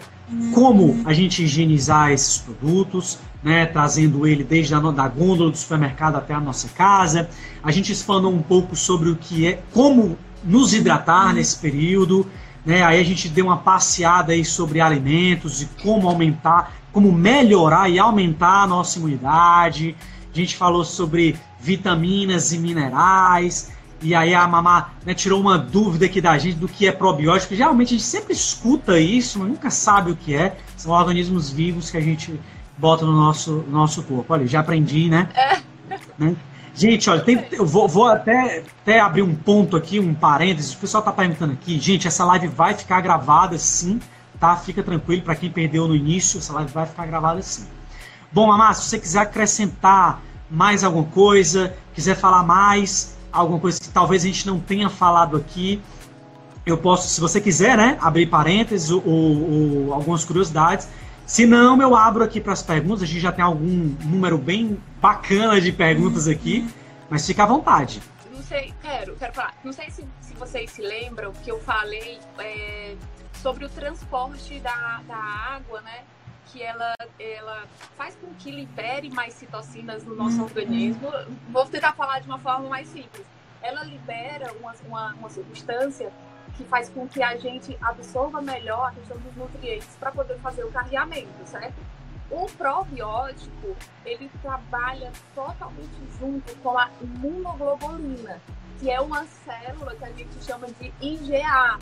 [0.55, 6.17] como a gente higienizar esses produtos, né, trazendo ele desde a da gôndola do supermercado
[6.17, 7.29] até a nossa casa.
[7.63, 12.27] A gente expanou um pouco sobre o que é, como nos hidratar nesse período.
[12.65, 17.89] Né, aí a gente deu uma passeada aí sobre alimentos e como aumentar, como melhorar
[17.89, 19.95] e aumentar a nossa imunidade.
[20.33, 23.71] A gente falou sobre vitaminas e minerais.
[24.03, 27.55] E aí a Mamá né, tirou uma dúvida aqui da gente do que é probiótico.
[27.55, 30.57] Geralmente a gente sempre escuta isso, mas nunca sabe o que é.
[30.77, 32.39] São organismos vivos que a gente
[32.77, 34.33] bota no nosso, no nosso corpo.
[34.33, 35.29] Olha, já aprendi, né?
[35.35, 35.59] É.
[36.19, 36.37] né?
[36.75, 40.75] Gente, olha, tem, eu vou, vou, até, até abrir um ponto aqui, um parênteses.
[40.75, 41.81] O pessoal tá perguntando aqui.
[41.81, 43.99] Gente, essa live vai ficar gravada sim,
[44.39, 44.55] tá?
[44.57, 47.67] Fica tranquilo, para quem perdeu no início, essa live vai ficar gravada sim.
[48.31, 53.89] Bom, Mamá, se você quiser acrescentar mais alguma coisa, quiser falar mais, alguma coisa que
[53.89, 55.81] talvez a gente não tenha falado aqui,
[56.65, 60.89] eu posso, se você quiser, né, abrir parênteses ou, ou, algumas curiosidades.
[61.25, 63.03] Se não, eu abro aqui para as perguntas.
[63.03, 66.69] A gente já tem algum número bem bacana de perguntas aqui,
[67.09, 68.03] mas fica à vontade.
[68.33, 69.55] Não sei, quero, quero falar.
[69.65, 72.95] Não sei se, se vocês se lembram que eu falei é,
[73.35, 76.01] sobre o transporte da, da água, né?
[76.47, 81.11] Que ela, ela faz com que libere mais citocinas no nosso organismo.
[81.51, 83.27] Vou tentar falar de uma forma mais simples.
[83.63, 86.13] Ela libera uma, uma, uma substância
[86.57, 90.65] que faz com que a gente absorva melhor a questão dos nutrientes para poder fazer
[90.65, 91.75] o carreamento, certo?
[92.31, 98.41] O probiótico, ele trabalha totalmente junto com a imunoglobulina,
[98.81, 101.79] que é uma célula que a gente chama de IgA,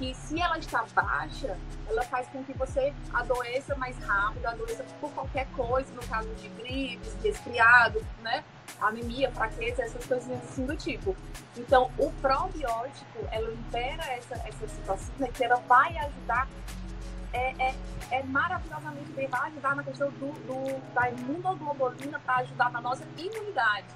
[0.00, 5.12] que se ela está baixa, ela faz com que você adoeça mais rápido, adoeça por
[5.12, 8.42] qualquer coisa, no caso de gripes, resfriado, né?
[8.80, 11.14] Anemia, fraqueza, essas coisas assim do tipo.
[11.54, 16.48] Então, o probiótico, ela libera essa, essa citocina que ela vai ajudar,
[17.34, 17.74] é, é,
[18.10, 23.04] é maravilhosamente bem, vai ajudar na questão do, do da imunoglobulina para ajudar na nossa
[23.18, 23.86] imunidade.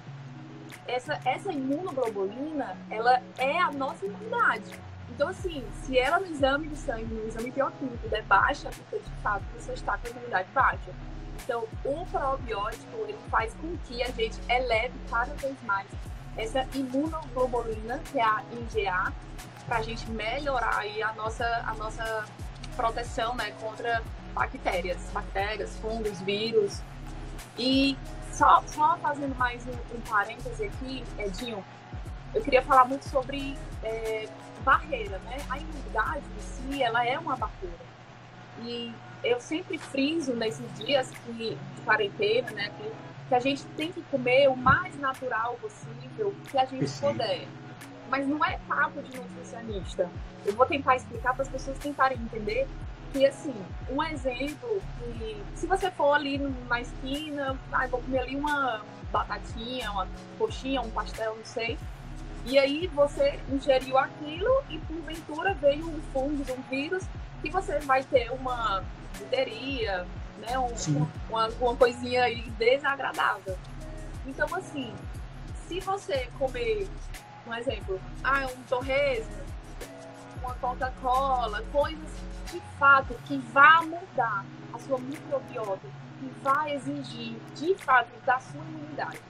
[0.87, 4.71] Essa, essa imunoglobulina, ela é a nossa imunidade.
[5.11, 9.11] Então, assim, se ela no exame de sangue, no exame bioquímico der baixa, porque de
[9.23, 10.91] fato você está com a imunidade baixa.
[11.43, 15.87] Então, o probiótico, ele faz com que a gente eleve cada vez mais
[16.37, 19.13] essa imunoglobulina, que é a IgA,
[19.67, 22.25] para a gente melhorar aí a nossa, a nossa
[22.77, 24.03] proteção né, contra
[24.35, 26.81] bactérias, bactérias, fungos, vírus.
[27.59, 27.97] E
[28.33, 31.65] só, só fazendo mais um, um parêntese aqui, Edinho,
[32.35, 34.29] eu queria falar muito sobre é,
[34.65, 35.37] barreira, né?
[35.49, 37.85] A imunidade em si, ela é uma barreira.
[38.63, 38.93] E
[39.23, 42.71] eu sempre friso nesses dias que, de quarentena, né?
[42.79, 42.93] Que,
[43.29, 47.13] que a gente tem que comer o mais natural possível que a gente Sim.
[47.13, 47.47] puder.
[48.11, 50.11] Mas não é papo de nutricionista.
[50.45, 52.69] Eu vou tentar explicar para as pessoas tentarem entender
[53.13, 53.55] que assim,
[53.89, 59.91] um exemplo que se você for ali na esquina, ah, vou comer ali uma batatinha,
[59.93, 61.79] uma coxinha, um pastel, não sei.
[62.47, 67.05] E aí você ingeriu aquilo e porventura veio um fungo, um vírus,
[67.41, 68.85] que você vai ter uma
[69.19, 70.07] lideria,
[70.39, 70.59] né?
[70.59, 73.57] Um, uma, uma coisinha aí desagradável.
[74.27, 74.93] Então, assim,
[75.67, 76.87] se você comer,
[77.47, 79.33] um exemplo, ah, um torresmo,
[80.43, 82.11] uma Coca-Cola, coisas
[82.53, 85.89] de fato que vá mudar a sua microbiota,
[86.21, 89.21] que vai exigir de fato da sua imunidade.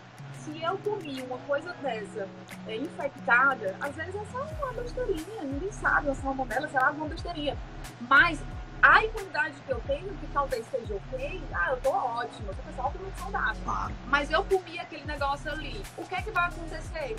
[0.45, 2.29] Se eu comi uma coisa dessa
[2.67, 7.09] é, infectada, às vezes é só uma besteirinha, ninguém sabe, uma salmonela, sei lá, uma
[7.09, 7.57] besteirinha.
[8.03, 8.43] Mas
[8.83, 12.63] a imunidade que eu tenho, que talvez seja ok, ah, eu tô ótima, eu tô
[12.63, 13.91] pessoal muito saudável.
[14.07, 17.17] Mas eu comi aquele negócio ali, o que é que vai acontecer?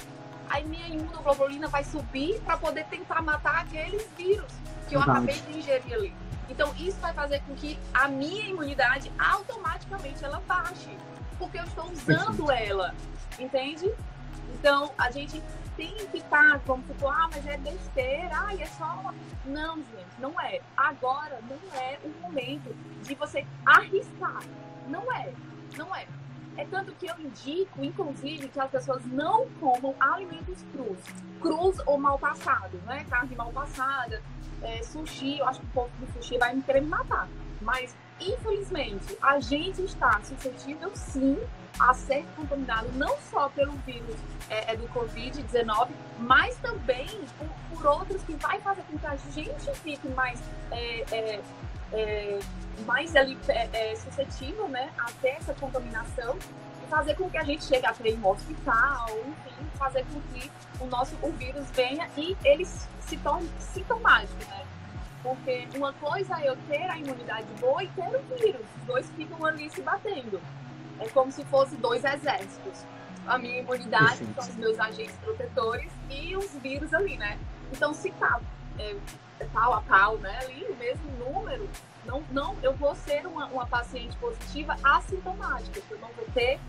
[0.47, 4.53] Aí minha imunoglobulina vai subir para poder tentar matar aqueles vírus
[4.87, 5.17] que eu Verdade.
[5.17, 6.15] acabei de ingerir ali.
[6.47, 10.95] Então isso vai fazer com que a minha imunidade automaticamente ela baixe,
[11.37, 12.93] porque eu estou usando ela,
[13.39, 13.91] entende?
[14.53, 15.41] Então a gente
[15.75, 19.13] tem que estar, como se for, ah, mas é besteira, ah, é só.
[19.45, 20.61] Não, gente, não é.
[20.75, 24.41] Agora não é o momento de você arriscar.
[24.87, 25.33] Não é,
[25.77, 26.07] não é.
[26.57, 30.97] É tanto que eu indico, inclusive, que as pessoas não comam alimentos crus.
[31.41, 33.05] Crus ou mal passados, né?
[33.09, 34.21] Carne mal passada,
[34.61, 35.39] é, sushi.
[35.39, 37.27] Eu acho que o povo do sushi vai me querer me matar.
[37.61, 41.37] Mas, infelizmente, a gente está suscetível, sim,
[41.79, 44.15] a ser contaminado não só pelo vírus
[44.49, 49.15] é, é do Covid-19, mas também por, por, outros que vai fazer com que a
[49.33, 50.39] gente fique mais,
[50.71, 51.41] é, é,
[51.93, 52.39] é
[52.85, 56.37] mais ali, é, suscetível né, a ter essa contaminação
[56.83, 60.49] e fazer com que a gente chegue até em um hospital, enfim, fazer com que
[60.79, 64.64] o nosso o vírus venha e ele se torne sintomático, né?
[65.25, 68.61] Porque uma coisa é eu ter a imunidade boa e ter o vírus.
[68.61, 70.39] Os dois ficam ali se batendo.
[70.99, 72.85] É como se fosse dois exércitos.
[73.25, 77.39] A minha imunidade são os meus agentes protetores e os vírus ali, né?
[77.71, 78.39] Então, se tá
[78.77, 78.95] é,
[79.39, 80.37] é pau a pau, né?
[80.43, 81.67] Ali, o mesmo número,
[82.05, 86.59] não, não, eu vou ser uma, uma paciente positiva assintomática, eu não vou ter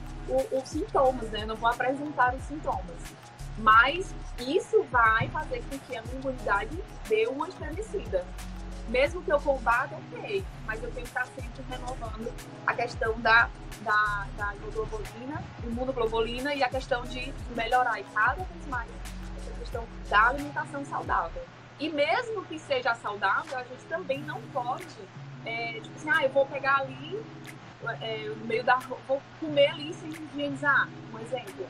[0.50, 1.42] os sintomas, né?
[1.42, 2.96] Eu não vou apresentar os sintomas.
[3.58, 8.24] Mas isso vai fazer com que a minha imunidade dê uma estremecida
[8.88, 12.32] mesmo que eu combata, ok, mas eu tenho que estar sempre renovando
[12.66, 13.48] a questão da,
[13.80, 18.88] da, da imunoglobulina, imunoglobulina e a questão de melhorar e cada vez mais
[19.38, 21.42] essa questão da alimentação saudável.
[21.80, 24.86] E mesmo que seja saudável, a gente também não pode,
[25.44, 27.20] é, tipo assim, ah, eu vou pegar ali,
[28.00, 31.66] é, no meio da vou comer ali sem higienizar, um exemplo.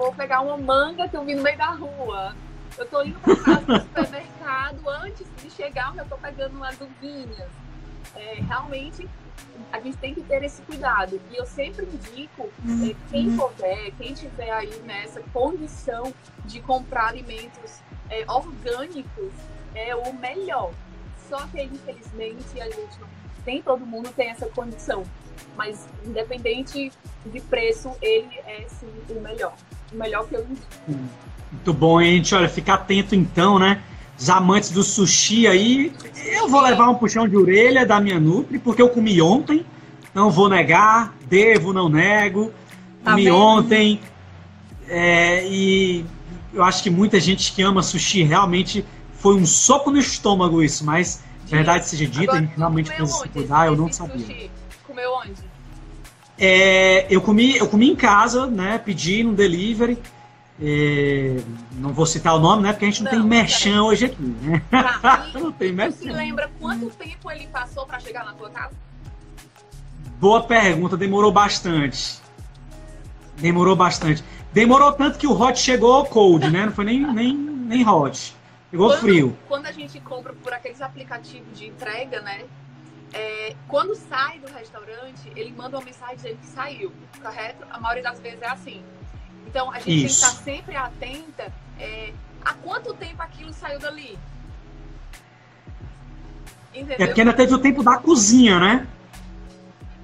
[0.00, 2.34] Vou pegar uma manga que eu vi no meio da rua,
[2.78, 7.50] eu tô indo para casa do supermercado, antes de chegar, eu tô pegando umas uvinhas.
[8.16, 9.06] É, realmente,
[9.70, 11.20] a gente tem que ter esse cuidado.
[11.30, 12.48] E eu sempre indico,
[12.82, 16.14] é, quem puder, quem tiver aí nessa condição
[16.46, 19.34] de comprar alimentos é, orgânicos,
[19.74, 20.72] é o melhor.
[21.28, 23.08] Só que, infelizmente, a gente não
[23.44, 25.04] tem, todo mundo tem essa condição.
[25.58, 26.90] Mas, independente
[27.26, 29.54] de preço, ele é sim o melhor.
[29.92, 30.66] Melhor que eu indico.
[31.52, 32.34] Muito bom, gente.
[32.34, 33.82] Olha, fica atento então, né?
[34.18, 35.92] Os amantes do sushi aí,
[36.26, 39.64] eu vou levar um puxão de orelha da minha Nutri, porque eu comi ontem,
[40.14, 42.52] não vou negar, devo, não nego.
[43.02, 43.98] Tá comi ontem,
[44.86, 46.04] é, e
[46.52, 50.84] eu acho que muita gente que ama sushi realmente foi um soco no estômago isso,
[50.84, 54.18] mas verdade seja dita, a gente realmente precisa se cuidar, eu não sabia.
[54.18, 54.50] Sushi?
[54.86, 55.49] Comeu onde?
[56.40, 58.78] É, eu, comi, eu comi em casa, né?
[58.78, 59.98] Pedi no delivery.
[60.62, 61.38] É,
[61.72, 62.72] não vou citar o nome, né?
[62.72, 64.62] Porque a gente não, não tem merchan hoje aqui, né?
[65.34, 65.96] não tem merchan.
[65.96, 68.74] Você lembra quanto tempo ele passou para chegar na tua casa?
[70.18, 72.20] Boa pergunta, demorou bastante.
[73.36, 74.24] Demorou bastante.
[74.52, 76.66] Demorou tanto que o hot chegou cold, né?
[76.66, 78.34] Não foi nem, nem, nem hot.
[78.70, 79.38] Chegou quando, frio.
[79.46, 82.44] Quando a gente compra por aqueles aplicativos de entrega, né?
[83.12, 87.66] É, quando sai do restaurante, ele manda uma mensagem dizendo que saiu, correto?
[87.70, 88.84] A maioria das vezes é assim.
[89.46, 92.12] Então, a gente tem que estar sempre atenta é,
[92.44, 94.18] a quanto tempo aquilo saiu dali.
[96.72, 96.96] Entendeu?
[97.00, 98.86] É porque ainda teve o tempo da cozinha, né?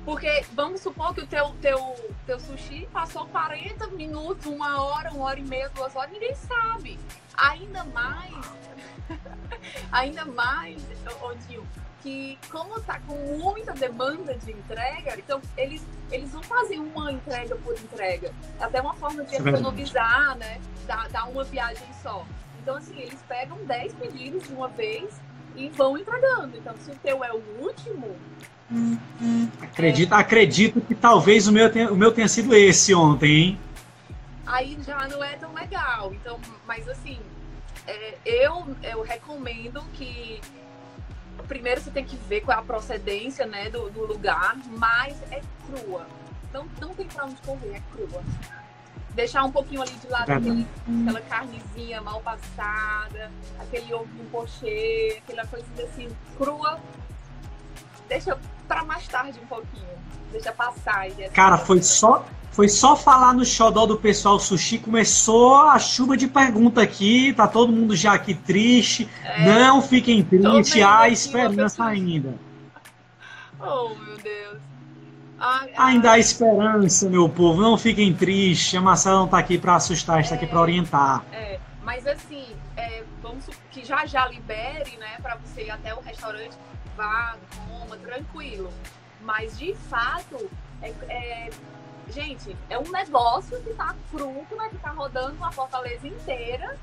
[0.05, 1.97] Porque vamos supor que o teu, teu,
[2.27, 6.99] teu sushi passou 40 minutos, uma hora, uma hora e meia, duas horas, ninguém sabe.
[7.37, 8.53] Ainda mais,
[9.91, 10.81] ainda mais,
[11.23, 11.67] Odil,
[12.07, 17.57] que como tá com muita demanda de entrega, então eles, eles não fazem uma entrega
[17.57, 18.33] por entrega.
[18.61, 20.61] É até uma forma de economizar, né?
[20.87, 22.25] Dar, dar uma viagem só.
[22.63, 25.21] Então, assim, eles pegam 10 pedidos de uma vez,
[25.57, 26.57] e vão entregando.
[26.57, 28.15] Então, se o teu é o último.
[29.61, 30.19] Acredito, é...
[30.19, 33.61] acredito que talvez o meu, tenha, o meu tenha sido esse ontem, hein?
[34.47, 36.13] Aí já não é tão legal.
[36.15, 37.19] Então, mas assim,
[37.87, 40.41] é, eu, eu recomendo que
[41.45, 45.41] primeiro você tem que ver qual é a procedência né, do, do lugar, mas é
[45.67, 46.07] crua.
[46.53, 48.23] Não, não tem pra onde correr, é crua.
[49.15, 50.67] Deixar um pouquinho ali de lado aquele,
[51.03, 56.79] aquela carnezinha mal passada, aquele ovinho pochê, aquela coisa assim, crua.
[58.09, 59.87] Deixa pra mais tarde um pouquinho.
[60.31, 61.07] Deixa passar.
[61.33, 66.27] Cara, foi só, foi só falar no xodó do pessoal sushi, começou a chuva de
[66.27, 69.09] pergunta aqui, tá todo mundo já aqui triste.
[69.25, 72.35] É, não fiquem tristes, há esperança ainda.
[73.59, 74.59] Oh, meu Deus.
[75.41, 78.79] Ah, ainda há esperança, meu povo, não fiquem tristes.
[78.79, 81.25] A Marcela não tá aqui para assustar, está é, aqui para orientar.
[81.33, 82.45] É, mas assim,
[82.77, 86.57] é, vamos que já já libere, né, para você ir até o restaurante,
[86.97, 87.37] vá,
[87.69, 88.73] coma, tranquilo.
[89.23, 90.51] Mas de fato,
[90.83, 91.51] é, é
[92.13, 94.69] gente, é um negócio que tá fruto, né?
[94.71, 96.77] Que tá rodando uma Fortaleza inteira.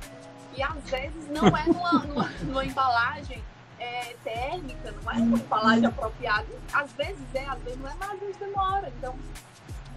[0.55, 3.43] E às vezes não é numa, numa, numa embalagem
[3.79, 6.47] é, térmica, não é uma embalagem apropriada.
[6.71, 8.91] Às vezes é, às vezes não é, mas às vezes demora.
[8.97, 9.15] Então,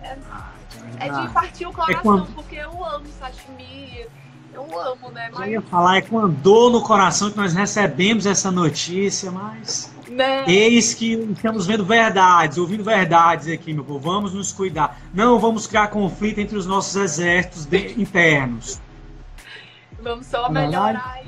[0.03, 0.17] é,
[1.07, 2.35] é de partir o coração, é quando...
[2.35, 4.07] porque eu amo sashimi.
[4.53, 5.29] Eu amo, né?
[5.33, 5.47] Mas...
[5.47, 9.95] Eu ia falar, é com a dor no coração que nós recebemos essa notícia, mas.
[10.47, 13.99] Eis que estamos vendo verdades, ouvindo verdades aqui, meu povo.
[13.99, 15.01] Vamos nos cuidar.
[15.13, 18.01] Não vamos criar conflito entre os nossos exércitos de...
[18.01, 18.81] internos.
[20.01, 21.27] Vamos só melhorar aí.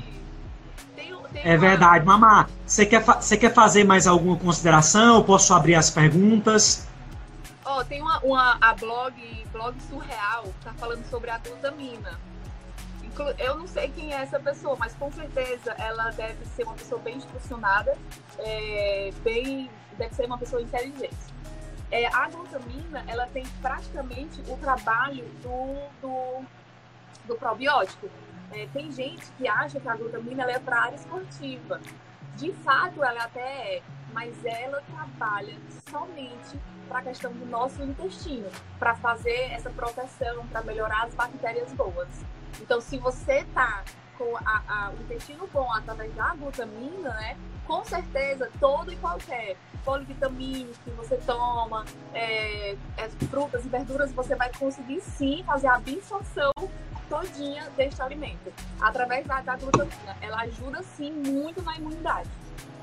[0.95, 2.47] Tem, tem é verdade, Mamá.
[2.65, 5.15] Você quer, você quer fazer mais alguma consideração?
[5.15, 6.87] Eu posso abrir as perguntas?
[7.65, 9.13] Oh, tem uma, uma a blog,
[9.51, 12.17] blog Surreal, tá falando sobre a glutamina
[13.37, 17.01] eu não sei quem é essa pessoa, mas com certeza ela deve ser uma pessoa
[17.01, 17.97] bem instrucionada,
[18.39, 21.15] é, bem, deve ser uma pessoa inteligente.
[21.91, 26.45] É, a glutamina, ela tem praticamente o trabalho do, do,
[27.25, 28.09] do probiótico.
[28.51, 31.79] É, tem gente que acha que a glutamina é para a área esportiva.
[32.35, 33.81] De fato, ela até é,
[34.13, 35.55] mas ela trabalha
[35.89, 38.49] somente para a questão do nosso intestino,
[38.79, 42.09] para fazer essa proteção, para melhorar as bactérias boas.
[42.59, 43.83] Então, se você tá
[44.17, 47.37] com a, a, o intestino bom através da glutamina, né?
[47.65, 49.55] Com certeza, todo e qualquer
[49.85, 55.75] polivitamínico que você toma, é, é, frutas e verduras, você vai conseguir sim fazer a
[55.75, 56.51] absorção
[57.07, 58.51] todinha deste alimento.
[58.81, 60.17] Através da, da glutamina.
[60.21, 62.29] Ela ajuda sim muito na imunidade.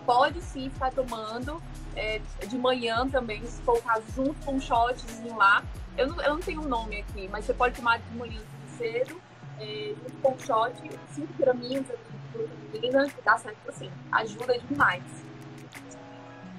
[0.07, 1.61] Pode sim ficar tomando
[1.94, 5.62] é, de manhã também, se for o caso, junto com um shotzinho lá.
[5.98, 8.40] Eu não, eu não tenho um nome aqui, mas você pode tomar de manhã
[8.78, 9.20] cedo
[9.61, 10.72] é, junto com o shot,
[11.12, 11.94] 5 graminhas de
[12.32, 13.90] proteína, que dá certo assim.
[14.12, 15.02] Ajuda demais.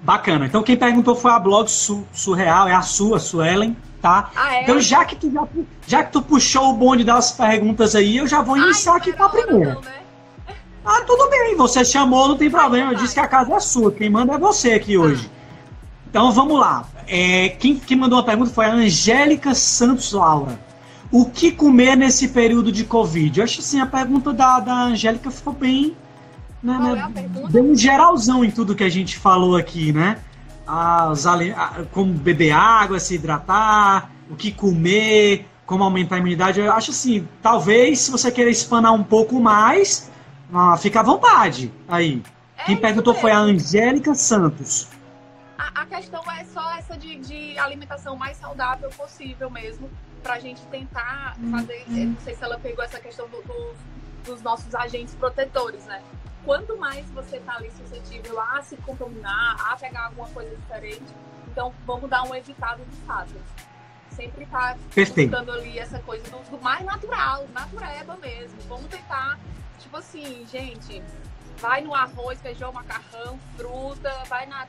[0.01, 0.45] Bacana.
[0.45, 4.31] Então quem perguntou foi a blog Surreal, é a sua, Suelen, tá?
[4.35, 4.63] Ah, é?
[4.63, 5.47] Então já que, tu, já,
[5.87, 9.13] já, que tu puxou o bonde das perguntas aí, eu já vou iniciar Ai, aqui
[9.13, 9.73] com a primeira.
[9.73, 10.06] Não, né?
[10.89, 12.93] Ah, tudo bem, você chamou, não tem problema.
[12.93, 15.01] Eu disse que a casa é sua, quem manda é você aqui ah.
[15.01, 15.29] hoje.
[16.09, 16.87] Então vamos lá.
[17.05, 20.57] É, quem, quem mandou a pergunta foi a Angélica Santos Laura.
[21.11, 23.37] O que comer nesse período de Covid?
[23.37, 25.93] Eu acho assim, a pergunta da, da Angélica ficou bem,
[26.63, 30.19] né, né, bem geralzão em tudo que a gente falou aqui, né?
[30.65, 31.25] As,
[31.91, 36.61] como beber água, se hidratar, o que comer, como aumentar a imunidade.
[36.61, 40.09] Eu acho assim, talvez se você querer espanar um pouco mais,
[40.53, 42.21] ah, fica à vontade aí.
[42.57, 43.21] É Quem perguntou mesmo.
[43.21, 44.89] foi a Angélica Santos.
[45.57, 49.89] A, a questão é só essa de, de alimentação mais saudável possível mesmo
[50.23, 51.85] para a gente tentar fazer.
[51.87, 52.05] Uhum.
[52.11, 53.73] Não sei se ela pegou essa questão do, do,
[54.25, 56.01] dos nossos agentes protetores, né?
[56.43, 61.03] Quanto mais você tá ali suscetível a se contaminar, a pegar alguma coisa diferente,
[61.51, 63.33] então vamos dar um evitado de fato.
[64.11, 68.57] Sempre tá buscando ali essa coisa do, do mais natural, natureba mesmo.
[68.67, 69.37] Vamos tentar,
[69.79, 71.01] tipo assim, gente,
[71.59, 74.67] vai no arroz, feijão, macarrão, fruta, vai na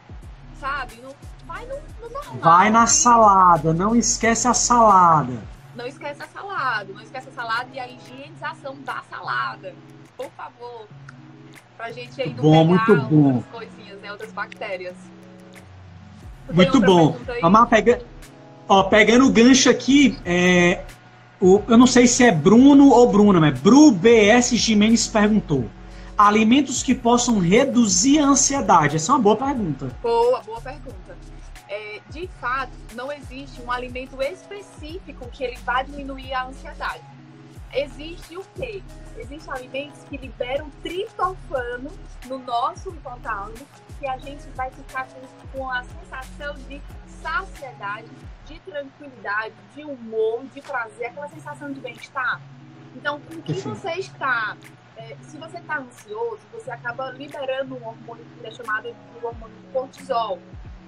[0.60, 0.96] sabe?
[0.96, 1.14] No,
[1.46, 2.36] vai no, no normal.
[2.40, 5.38] Vai na salada, não esquece a salada.
[5.74, 9.74] Não esquece a salada, não esquece a salada e a higienização da salada.
[10.16, 10.88] Por favor.
[11.76, 13.34] Pra gente aí não bom, muito bom.
[13.36, 14.10] outras coisinhas, né?
[14.10, 14.96] Outras bactérias.
[16.52, 17.16] Muito bom.
[17.40, 18.02] Vamos pega...
[18.68, 20.84] Ó, pegando o gancho aqui, é...
[21.40, 21.62] o...
[21.68, 25.68] eu não sei se é Bruno ou Bruna, mas Bru BS Jimenez perguntou
[26.18, 28.96] alimentos que possam reduzir a ansiedade?
[28.96, 29.96] Essa é uma boa pergunta.
[30.02, 31.16] Boa, boa pergunta.
[31.68, 37.02] É, de fato, não existe um alimento específico que ele vá diminuir a ansiedade.
[37.72, 38.82] existe o quê?
[39.16, 41.90] Existem alimentos que liberam triptofano
[42.26, 43.54] no nosso hipotálamo,
[44.00, 46.80] que a gente vai ficar com, com a sensação de
[47.22, 48.08] saciedade,
[48.46, 52.40] de tranquilidade, de humor, de prazer, aquela sensação de bem-estar.
[52.94, 54.56] Então, com que você está
[54.98, 59.56] é, se você está ansioso, você acaba liberando um hormônio que é chamado de hormônio
[59.72, 60.40] cortisol,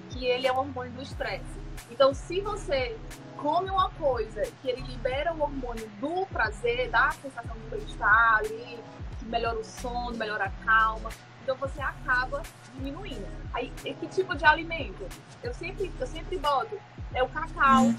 [0.09, 1.61] que ele é um hormônio do estresse.
[1.89, 2.97] Então, se você
[3.37, 8.79] come uma coisa que ele libera o hormônio do prazer, da sensação do bem-estar ali,
[9.17, 11.09] que melhora o sono, melhora a calma,
[11.51, 12.41] então você acaba
[12.75, 13.27] diminuindo.
[13.53, 15.05] Aí, que tipo de alimento?
[15.43, 16.79] Eu sempre, eu sempre boto,
[17.13, 17.93] é o cacau.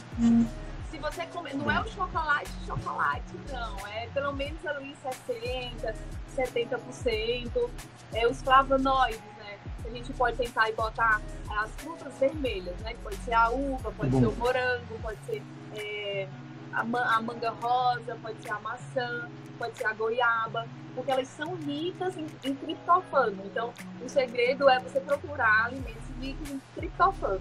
[0.91, 3.87] Se você comer, não é o chocolate, chocolate, não.
[3.89, 4.97] É pelo menos ali
[5.29, 5.95] 60%,
[6.35, 7.71] 70%.
[8.15, 9.59] É os flavonoides, né?
[9.85, 11.21] A gente pode tentar e botar
[11.59, 12.95] as frutas vermelhas, né?
[13.03, 14.21] Pode ser a uva, pode Bom.
[14.21, 15.43] ser o morango, pode ser
[15.77, 16.29] é,
[16.73, 21.55] a, a manga rosa, pode ser a maçã, pode ser a goiaba porque elas são
[21.57, 23.37] ricas em, em triptofano.
[23.45, 23.73] Então,
[24.05, 27.41] o segredo é você procurar alimentos ricos em triptofano.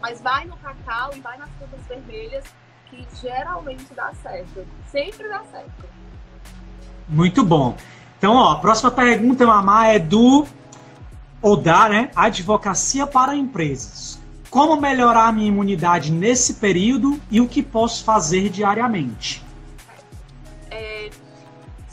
[0.00, 2.44] Mas vai no cacau e vai nas frutas vermelhas,
[2.86, 4.66] que geralmente dá certo.
[4.90, 5.84] Sempre dá certo.
[7.08, 7.76] Muito bom.
[8.18, 10.46] Então, ó, a próxima pergunta, Mamá, é do
[11.40, 12.10] ou da, né?
[12.14, 14.20] Advocacia para empresas.
[14.48, 19.42] Como melhorar a minha imunidade nesse período e o que posso fazer diariamente?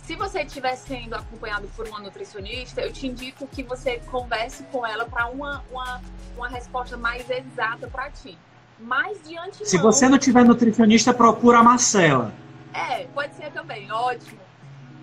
[0.09, 4.83] Se você estiver sendo acompanhado por uma nutricionista, eu te indico que você converse com
[4.83, 6.01] ela para uma, uma,
[6.35, 8.35] uma resposta mais exata para ti.
[8.79, 9.65] Mas de antemão...
[9.65, 12.33] Se você não tiver nutricionista, procura a Marcela.
[12.73, 14.39] É, pode ser também, ótimo.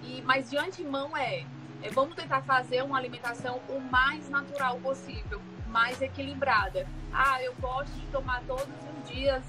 [0.02, 1.44] E, mas de antemão é,
[1.84, 6.84] é, vamos tentar fazer uma alimentação o mais natural possível, mais equilibrada.
[7.12, 9.44] Ah, eu gosto de tomar todos os dias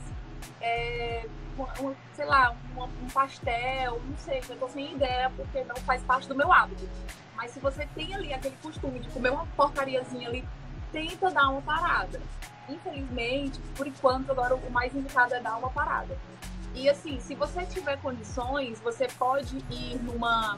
[0.62, 1.26] é,
[1.64, 6.03] um, sei lá, um, um pastel, não sei, eu tô sem ideia porque não faz
[6.03, 6.88] parte do meu hábito.
[7.36, 10.43] Mas se você tem ali aquele costume de comer uma porcariazinha ali,
[10.91, 12.22] tenta dar uma parada.
[12.68, 16.18] Infelizmente, por enquanto, agora o mais indicado é dar uma parada.
[16.74, 20.58] E assim, se você tiver condições, você pode ir numa,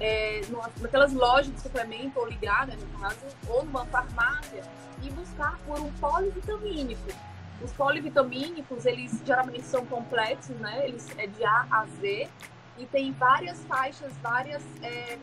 [0.00, 3.18] é, numa naquelas lojas de suplemento ou ligada, no caso,
[3.48, 4.62] ou numa farmácia
[5.02, 7.10] e buscar por um polivitamínico
[7.62, 10.86] os polivitamínicos, eles geralmente são complexos, né?
[10.86, 12.28] Eles é de A a Z
[12.78, 15.18] e tem várias faixas, várias é,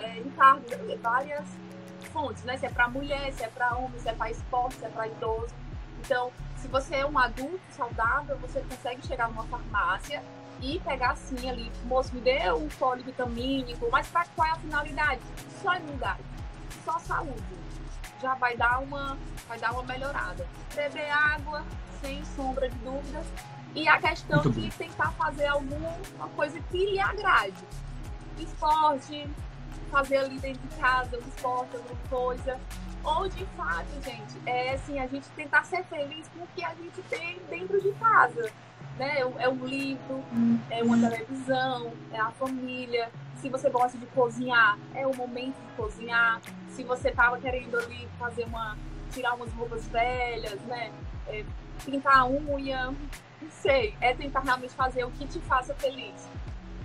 [0.00, 0.70] é, encargos,
[1.00, 1.44] várias
[2.12, 2.56] fontes, né?
[2.56, 5.08] Se é para mulher, se é para homem, se é para esporte, se é para
[5.08, 5.54] idoso.
[6.00, 10.22] Então, se você é um adulto saudável, você consegue chegar numa farmácia
[10.60, 15.20] e pegar assim ali, moço, me dê um polivitamínico, mas para qual é a finalidade?
[15.60, 16.22] Só imunidade,
[16.84, 17.42] só saúde.
[18.22, 19.18] Já vai dar uma,
[19.48, 20.46] vai dar uma melhorada.
[20.74, 21.64] Beber água,
[22.00, 23.26] sem sombra de dúvidas.
[23.74, 27.64] E a questão de tentar fazer alguma coisa que lhe agrade.
[28.38, 29.28] Esporte,
[29.90, 32.60] fazer ali dentro de casa um esporte, alguma coisa.
[33.04, 36.74] Ou de fato, gente, é assim, a gente tentar ser feliz com o que a
[36.74, 38.52] gente tem dentro de casa.
[38.98, 39.20] Né?
[39.38, 40.22] É um livro,
[40.70, 43.10] é uma televisão, é a família.
[43.42, 46.40] Se você gosta de cozinhar, é o momento de cozinhar.
[46.68, 48.78] Se você estava querendo ali fazer uma.
[49.10, 50.92] tirar umas roupas velhas, né?
[51.26, 51.44] É,
[51.84, 52.92] pintar a unha,
[53.42, 56.14] não sei, é tentar realmente fazer o que te faça feliz.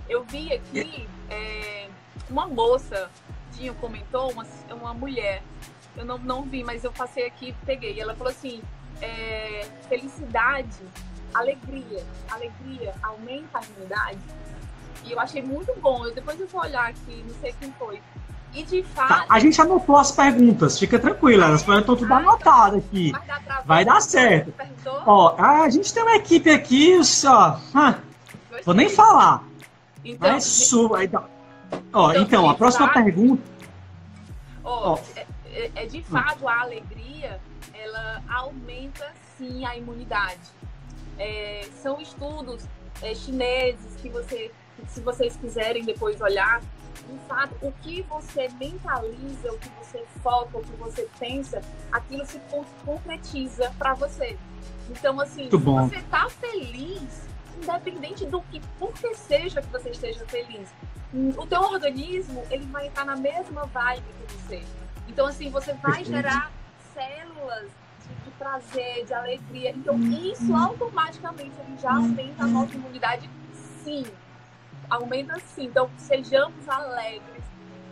[0.08, 1.88] Eu vi aqui é,
[2.28, 3.08] uma moça,
[3.52, 5.44] Dinho comentou, uma, uma mulher,
[5.96, 8.00] eu não, não vi, mas eu passei aqui peguei.
[8.00, 8.60] Ela falou assim:
[9.00, 10.82] é, felicidade,
[11.32, 14.18] alegria, alegria aumenta a imunidade.
[15.04, 16.04] E eu achei muito bom.
[16.04, 18.00] Eu, depois eu vou olhar aqui, não sei quem foi.
[18.54, 19.08] E de fato.
[19.08, 23.12] Tá, a gente anotou as perguntas, fica tranquila, as perguntas estão tudo anotadas aqui.
[23.64, 24.52] Vai dar certo.
[25.06, 27.60] Ó, a gente tem uma equipe aqui, só.
[28.64, 29.44] vou nem falar.
[30.04, 30.72] Então, Mas.
[30.72, 31.28] Então,
[31.92, 33.42] ó, então, então a próxima fato, pergunta.
[34.64, 34.98] Ó, ó.
[35.14, 37.40] É, é, é, de fato a alegria,
[37.74, 40.40] ela aumenta sim a imunidade.
[41.18, 42.64] É, são estudos
[43.02, 44.52] é, chineses que você,
[44.86, 50.58] se vocês quiserem depois olhar, de fato, o que você mentaliza, o que você foca,
[50.58, 52.40] o que você pensa, aquilo se
[52.84, 54.38] concretiza para você.
[54.90, 60.24] Então, assim, se você tá feliz, independente do que, por que seja que você esteja
[60.26, 60.68] feliz,
[61.36, 64.62] o teu organismo, ele vai estar na mesma vibe que você.
[65.06, 66.50] Então, assim, você vai gerar
[66.92, 67.70] células
[68.02, 69.70] de, de prazer, de alegria.
[69.70, 73.28] Então, isso automaticamente ele já aumenta a nossa imunidade,
[73.82, 74.04] sim
[74.90, 75.64] aumenta sim.
[75.64, 77.44] Então, sejamos alegres,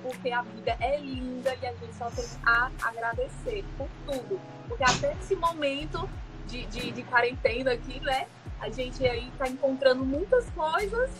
[0.03, 4.41] porque a vida é linda e a gente só tem a agradecer por tudo.
[4.69, 6.09] Porque até esse momento
[6.47, 8.27] de, de, de quarentena aqui, né?
[8.61, 11.11] A gente aí tá encontrando muitas coisas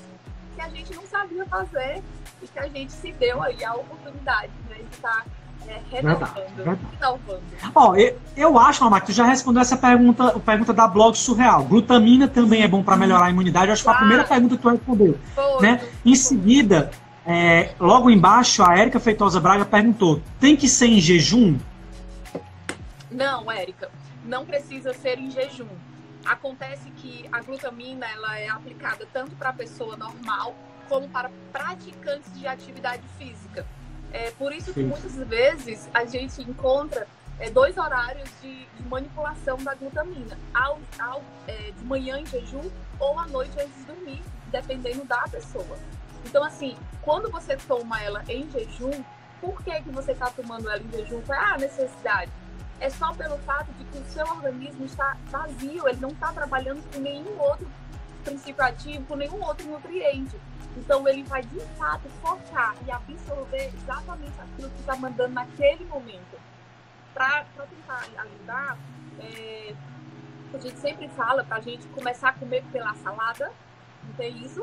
[0.55, 2.03] que a gente não sabia fazer
[2.43, 5.27] e que a gente se deu aí a oportunidade né, de estar tá,
[5.69, 7.43] é, renovando.
[7.75, 11.17] Ó, eu, eu acho, Mamá, que tu já respondeu essa pergunta, a pergunta da blog
[11.17, 11.65] surreal.
[11.65, 13.67] Glutamina também é bom para melhorar a imunidade.
[13.67, 15.19] Eu acho que foi a primeira pergunta que tu respondeu.
[15.35, 15.81] Foi, né?
[16.05, 16.91] Em seguida,
[17.27, 21.59] é, logo embaixo, a Érica Feitosa Braga perguntou: tem que ser em jejum?
[23.11, 23.91] Não, Érica,
[24.25, 25.69] não precisa ser em jejum.
[26.25, 30.55] Acontece que a glutamina ela é aplicada tanto para a pessoa normal
[30.89, 33.67] como para praticantes de atividade física.
[34.17, 34.87] É por isso que Sim.
[34.87, 37.07] muitas vezes a gente encontra
[37.39, 42.71] é, dois horários de, de, manipulação da glutamina, ao, ao é, de manhã em jejum
[42.99, 45.77] ou à noite antes de dormir, dependendo da pessoa.
[46.25, 49.05] Então, assim, quando você toma ela em jejum,
[49.39, 51.21] por que, que você está tomando ela em jejum?
[51.21, 52.33] Qual é a necessidade?
[52.81, 56.83] É só pelo fato de que o seu organismo está vazio, ele não está trabalhando
[56.91, 57.69] com nenhum outro
[58.25, 60.37] princípio ativo, com nenhum outro nutriente.
[60.77, 66.39] Então, ele vai de fato focar e absorver exatamente aquilo que está mandando naquele momento.
[67.15, 68.79] Para tentar ajudar,
[69.21, 69.75] é,
[70.53, 73.51] a gente sempre fala para a gente começar a comer pela salada,
[74.05, 74.63] não tem isso?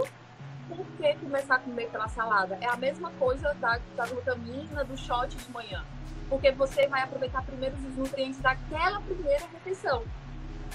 [0.68, 2.58] por que começar a comer pela salada?
[2.62, 5.84] É a mesma coisa da, da glutamina, do shot de manhã.
[6.30, 10.04] Porque você vai aproveitar primeiro os nutrientes daquela primeira refeição.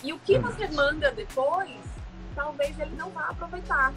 [0.03, 1.81] E o que você manda depois,
[2.35, 3.93] talvez ele não vá aproveitar.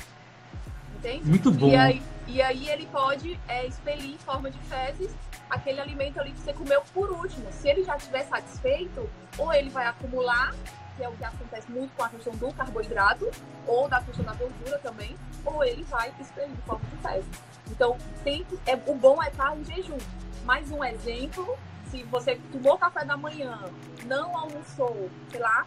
[1.01, 1.25] Entende?
[1.25, 1.67] Muito bom.
[1.67, 5.11] E aí, e aí ele pode é, expelir em forma de fezes
[5.49, 7.51] aquele alimento ali que você comeu por último.
[7.51, 10.53] Se ele já estiver satisfeito, ou ele vai acumular
[10.95, 13.29] que é o que acontece muito com a questão do carboidrato,
[13.65, 17.41] ou da questão da gordura também, ou ele vai expelir de forma de fezes.
[17.71, 19.97] Então, tem, é, o bom é estar em jejum.
[20.45, 21.57] Mais um exemplo,
[21.89, 23.59] se você tomou café da manhã,
[24.05, 25.65] não almoçou, sei lá,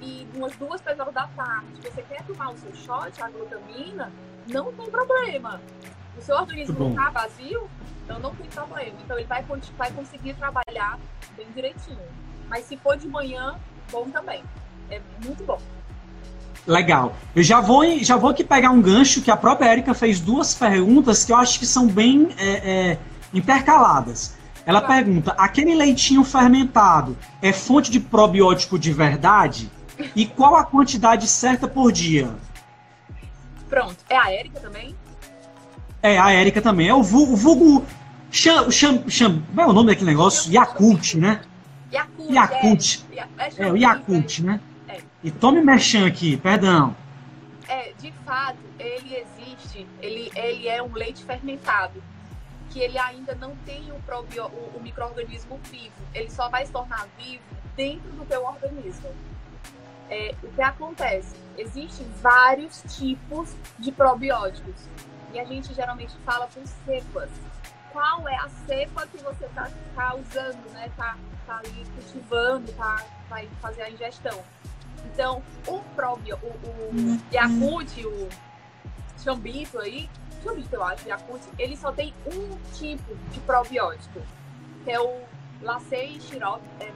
[0.00, 4.12] e umas duas, três horas da tarde, você quer tomar o seu shot, a glutamina,
[4.48, 5.60] não tem problema.
[6.16, 7.68] O seu organismo está vazio,
[8.04, 8.92] então não tem problema.
[9.04, 9.44] Então ele vai,
[9.76, 10.98] vai conseguir trabalhar
[11.36, 11.98] bem direitinho.
[12.48, 13.56] Mas se for de manhã,
[13.90, 14.42] bom também.
[14.90, 15.60] É muito bom.
[16.66, 17.14] Legal.
[17.34, 20.54] Eu já vou, já vou aqui pegar um gancho que a própria Erika fez duas
[20.54, 22.98] perguntas que eu acho que são bem é, é,
[23.32, 24.36] intercaladas.
[24.64, 25.04] Ela claro.
[25.04, 29.70] pergunta: aquele leitinho fermentado é fonte de probiótico de verdade?
[30.14, 32.28] E qual a quantidade certa por dia?
[33.68, 33.96] Pronto.
[34.08, 34.94] É a Érica também?
[36.02, 36.88] É, a Érica também.
[36.88, 37.32] É o vulgo.
[37.32, 37.86] O vulgo
[38.30, 40.52] cham, cham, cham, como é o nome daquele negócio?
[40.52, 41.40] Yakult, né?
[41.92, 42.30] Yakult.
[42.30, 43.04] Yakult.
[43.12, 44.60] É, é, é o Yakult, né?
[45.22, 46.94] E tome merchan aqui, perdão.
[47.68, 52.00] É, de fato, ele existe, ele, ele é um leite fermentado,
[52.70, 55.94] que ele ainda não tem o, probio, o, o microorganismo vivo.
[56.14, 57.42] Ele só vai se tornar vivo
[57.74, 59.10] dentro do teu organismo.
[60.08, 61.34] É, o que acontece?
[61.58, 64.74] Existem vários tipos de probióticos.
[65.32, 67.30] E a gente geralmente fala por cepas.
[67.92, 70.90] Qual é a cepa que você está tá usando, né?
[70.96, 74.44] Tá, tá ali cultivando, tá, vai fazer a ingestão.
[75.12, 77.20] Então, o próprio, o, o uhum.
[79.16, 80.08] O Chambito aí,
[80.42, 84.20] Chambito eu acho, Yakult, ele só tem um tipo de probiótico,
[84.84, 85.22] que é o
[85.62, 86.92] Lacei Shirota, é,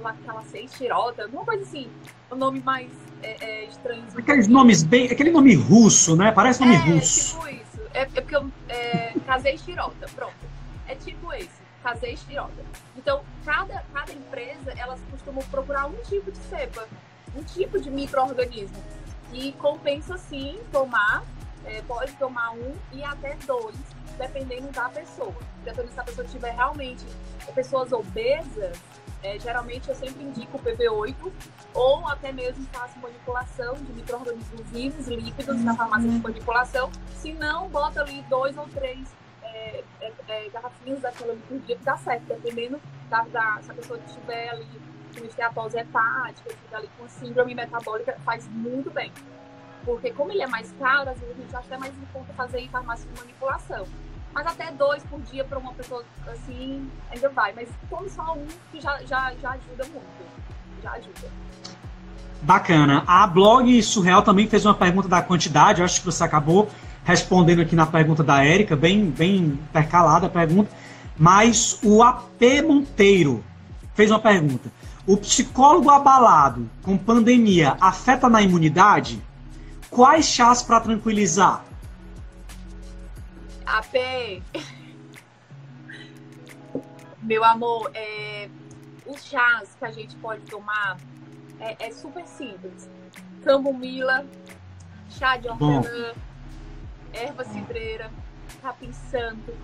[0.00, 1.88] Lacalacei Shirota, alguma coisa assim,
[2.30, 2.90] o nome mais
[3.22, 4.04] é, é, estranho.
[4.16, 6.32] Aqueles nomes bem, aquele nome russo, né?
[6.32, 7.36] Parece nome é, russo.
[7.36, 7.80] tipo isso.
[7.94, 10.34] É, é porque eu, é, casei Shirota, pronto.
[10.88, 12.64] É tipo esse fazer estirosa.
[12.96, 16.86] Então, cada, cada empresa, elas costumam procurar um tipo de cepa,
[17.36, 18.82] um tipo de microorganismo.
[19.32, 21.24] E compensa sim tomar,
[21.64, 23.76] é, pode tomar um e até dois,
[24.16, 25.34] dependendo da pessoa.
[25.64, 27.04] Dependendo se a pessoa tiver realmente
[27.54, 28.78] pessoas obesas,
[29.22, 31.32] é, geralmente eu sempre indico o PB8
[31.74, 36.90] ou até mesmo faço manipulação de micro-organismos vivos, líquidos na farmácia de manipulação.
[37.16, 41.96] Se não, bota ali dois ou três é, é, é, garrafinhas daquela liturgia que dá
[41.96, 44.66] certo, dependendo da, da, se a pessoa estiver ali
[45.16, 49.12] com esteatose hepática, estiver ali com síndrome metabólica, faz muito bem.
[49.84, 52.32] Porque como ele é mais caro, às vezes a gente acha até mais em conta
[52.32, 53.86] fazer em farmácia de manipulação.
[54.34, 57.52] Mas até dois por dia para uma pessoa assim, ainda vai.
[57.52, 60.82] Mas tome só um que já, já, já ajuda muito.
[60.82, 61.28] Já ajuda.
[62.42, 63.04] Bacana.
[63.06, 66.68] A blog Surreal também fez uma pergunta da quantidade, eu acho que você acabou
[67.04, 69.36] respondendo aqui na pergunta da Érica, bem, bem
[69.68, 70.70] intercalada a pergunta,
[71.16, 73.44] mas o AP Monteiro
[73.94, 74.70] fez uma pergunta.
[75.06, 79.20] O psicólogo abalado com pandemia afeta na imunidade?
[79.90, 81.64] Quais chás para tranquilizar?
[83.66, 84.42] AP.
[87.22, 88.48] Meu amor, é,
[89.06, 90.98] os chás que a gente pode tomar
[91.60, 92.90] é, é super simples.
[93.44, 94.26] Camomila,
[95.08, 96.12] chá de hortelã,
[97.12, 98.10] erva cidreira,
[98.60, 99.56] capim santo.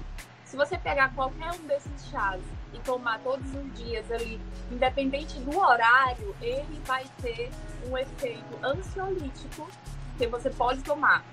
[0.45, 2.41] Se você pegar qualquer um desses chás
[2.73, 4.41] e tomar todos os dias ali,
[4.71, 7.51] independente do horário, ele vai ter
[7.87, 9.69] um efeito ansiolítico
[10.17, 11.25] que você pode tomar.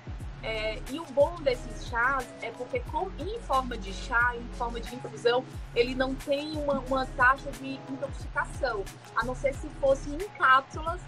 [0.46, 4.80] É, e o bom desses chás é porque, com, em forma de chá, em forma
[4.80, 5.44] de infusão,
[5.74, 8.84] ele não tem uma, uma taxa de intoxicação,
[9.16, 11.00] a não ser se fosse em cápsulas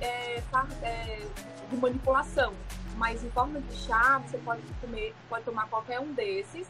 [0.00, 0.42] é,
[0.82, 1.26] é,
[1.68, 2.54] de manipulação.
[2.96, 6.66] Mas em forma de chá, você pode comer, pode tomar qualquer um desses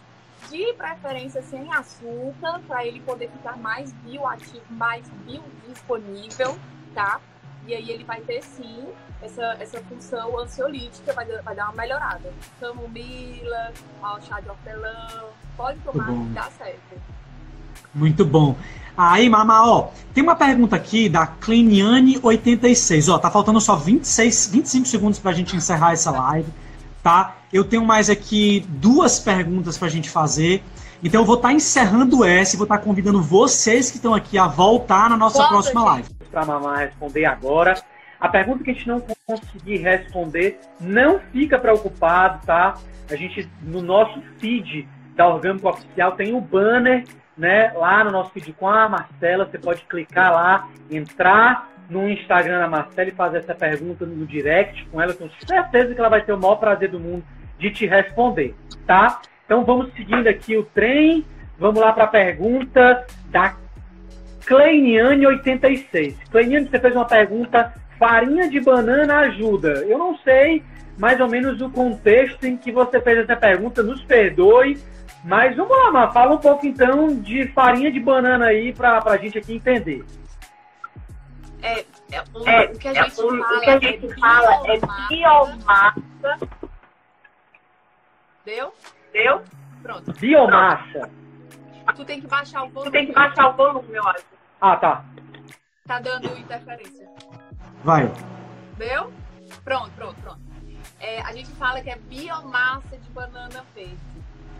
[0.50, 6.58] de preferência sem açúcar, para ele poder ficar mais bioativo, mais biodisponível,
[6.92, 7.20] tá?
[7.68, 8.92] E aí ele vai ter sim
[9.22, 12.32] essa, essa função ansiolítica, vai, vai dar uma melhorada.
[12.60, 15.24] Camomila, ao chá de hortelã,
[15.56, 17.00] pode tomar que dá certo.
[17.94, 18.56] Muito bom.
[18.96, 23.12] Aí, Mama, ó, tem uma pergunta aqui da Cliniane86.
[23.12, 26.50] Ó, tá faltando só 26, 25 segundos pra gente encerrar essa live
[27.06, 27.36] tá?
[27.52, 30.60] Eu tenho mais aqui duas perguntas para a gente fazer.
[31.04, 34.12] Então eu vou estar tá encerrando essa e vou estar tá convidando vocês que estão
[34.12, 35.90] aqui a voltar na nossa próxima gente.
[35.90, 36.08] live.
[36.32, 37.80] Para a Mamá responder agora.
[38.20, 42.74] A pergunta que a gente não conseguir responder, não fica preocupado, tá?
[43.10, 47.04] A gente, no nosso feed da Orgânico Oficial, tem um banner,
[47.36, 47.72] né?
[47.74, 52.68] Lá no nosso feed com a Marcela, você pode clicar lá, entrar no Instagram da
[52.68, 55.14] Marcela e fazer essa pergunta no direct com ela.
[55.14, 57.24] Tenho certeza que ela vai ter o maior prazer do mundo
[57.58, 58.54] de te responder,
[58.86, 59.20] tá?
[59.44, 61.24] Então vamos seguindo aqui o trem.
[61.58, 63.56] Vamos lá para a pergunta da
[64.46, 66.16] Kleiniane86.
[66.30, 69.84] Kleiniane, você fez uma pergunta: farinha de banana ajuda?
[69.86, 70.62] Eu não sei
[70.98, 74.78] mais ou menos o contexto em que você fez essa pergunta, nos perdoe.
[75.24, 79.16] Mas vamos lá, Mar, fala um pouco então de farinha de banana aí para a
[79.16, 80.04] gente aqui entender.
[81.62, 81.80] É,
[82.12, 84.80] é, o, é, o que a gente, é, fala, que a gente é fala é
[85.08, 86.38] biomassa.
[88.44, 88.72] Deu?
[89.12, 89.42] Deu?
[89.82, 90.12] Pronto.
[90.12, 91.10] Biomassa.
[91.94, 92.90] Tu tem que baixar o volume.
[92.90, 94.24] Tu tem que baixar o volume, eu acho.
[94.60, 95.04] Ah, tá.
[95.86, 97.08] Tá dando interferência.
[97.86, 98.10] Vai.
[98.76, 99.12] Deu?
[99.62, 100.40] Pronto, pronto, pronto.
[100.98, 103.96] É, a gente fala que é biomassa de banana verde.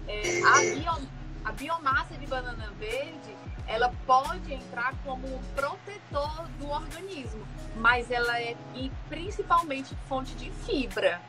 [0.07, 1.09] É, a, bio,
[1.45, 8.57] a biomassa de banana verde ela pode entrar como protetor do organismo, mas ela é
[8.77, 11.21] e principalmente fonte de fibra,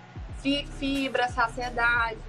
[0.78, 2.20] fibra, saciedade,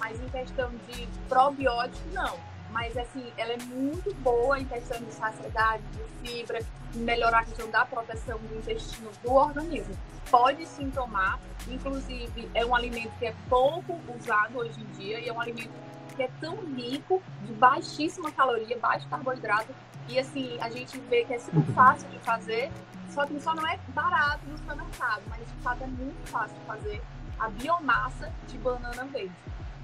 [0.00, 2.47] mas em questão de probiótico não.
[2.70, 6.60] Mas assim, ela é muito boa em questão de saciedade, de fibra,
[6.94, 9.96] melhorar a questão da proteção do intestino do organismo.
[10.30, 15.28] Pode sim tomar, inclusive é um alimento que é pouco usado hoje em dia e
[15.28, 15.70] é um alimento
[16.14, 19.72] que é tão rico, de baixíssima caloria, baixo carboidrato,
[20.08, 22.72] e assim, a gente vê que é super fácil de fazer,
[23.10, 26.64] só que só não é barato no supermercado, mas de fato é muito fácil de
[26.64, 27.02] fazer
[27.38, 29.32] a biomassa de banana verde.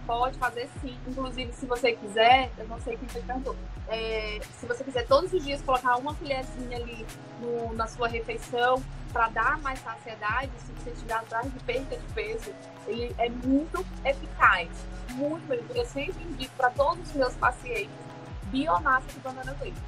[0.07, 3.57] Pode fazer sim, inclusive se você quiser, eu não sei quem você perguntou,
[3.89, 7.07] é, se você quiser todos os dias colocar uma colherzinha ali
[7.41, 8.83] no, na sua refeição
[9.13, 12.53] para dar mais saciedade, se você estiver atrás de perda de peso,
[12.87, 14.69] ele é muito eficaz
[15.15, 15.53] muito.
[15.75, 17.91] Eu sempre indico para todos os meus pacientes
[18.45, 19.81] biomassa de banana verde.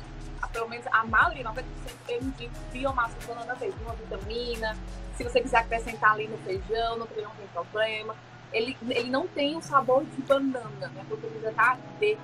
[0.53, 1.65] Pelo menos a maioria, 90%,
[2.09, 3.77] eu indico biomassa de banana verde.
[3.83, 4.77] Uma vitamina,
[5.17, 8.15] se você quiser acrescentar ali no feijão, no feijão não tem problema.
[8.53, 11.05] Ele, ele não tem o sabor de banana, né?
[11.09, 12.21] Porque ele já tá verde,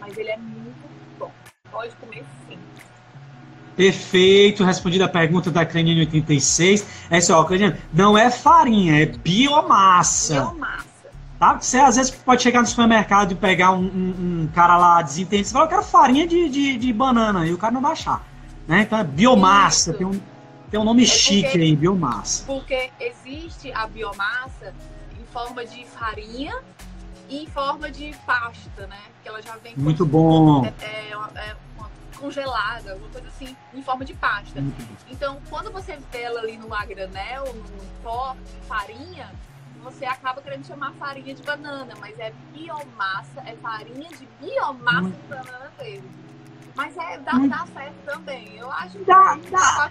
[0.00, 0.88] mas ele é muito
[1.18, 1.30] bom.
[1.70, 2.58] Pode comer sim.
[3.76, 6.86] Perfeito, respondida a pergunta da Crenine 86.
[7.10, 10.42] Essa, ó, Crenine, não é farinha, é biomassa.
[10.42, 10.92] Biomassa.
[11.38, 11.58] Tá?
[11.58, 15.48] Você às vezes pode chegar no supermercado e pegar um, um, um cara lá desentendido
[15.48, 18.24] e falar, eu quero farinha de, de, de, banana, e o cara não vai achar.
[18.68, 18.82] Né?
[18.82, 20.20] Então é biomassa, tem um,
[20.70, 22.44] tem um nome é chique porque, aí, biomassa.
[22.46, 24.72] Porque existe a biomassa
[25.32, 26.62] forma de farinha
[27.28, 29.00] e em forma de pasta, né?
[29.22, 30.64] Que ela já vem Muito bom.
[30.64, 34.62] É, é, é uma congelada, alguma coisa assim, em forma de pasta.
[35.10, 38.36] Então, quando você vê ela ali no agranel, no pó,
[38.68, 39.30] farinha,
[39.82, 45.28] você acaba querendo chamar farinha de banana, mas é biomassa, é farinha de biomassa de
[45.28, 46.08] banana verde.
[46.74, 48.56] Mas é, dá, dá certo também.
[48.56, 49.90] Eu acho que dá, dá.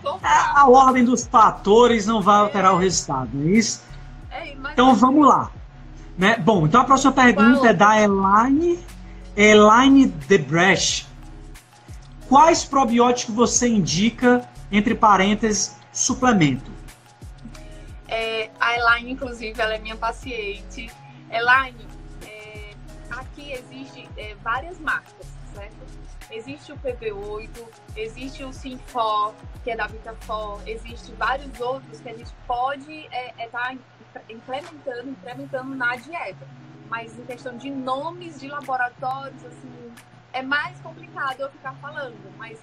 [0.56, 2.76] A ordem dos fatores não vai alterar é.
[2.76, 3.91] o resultado, não é isso?
[4.72, 5.52] Então vamos lá.
[6.18, 6.38] Né?
[6.38, 7.66] Bom, então a próxima pergunta Qual?
[7.66, 8.80] é da Elaine,
[9.36, 11.08] Elaine Debrecht.
[12.28, 16.72] Quais probióticos você indica, entre parênteses, suplemento?
[18.08, 20.90] É, a Elaine, inclusive, ela é minha paciente.
[21.30, 21.88] Elaine,
[22.26, 22.72] é,
[23.10, 25.76] aqui existe é, várias marcas, certo?
[26.30, 27.50] Existe o PB8,
[27.98, 33.18] existe o Sinfor, que é da Vitafor, existe vários outros que a gente pode estar
[33.18, 33.76] é, é tá
[34.30, 36.48] implementando, implementando na dieta.
[36.90, 39.94] mas em questão de nomes de laboratórios, assim,
[40.34, 42.60] é mais complicado eu ficar falando, mas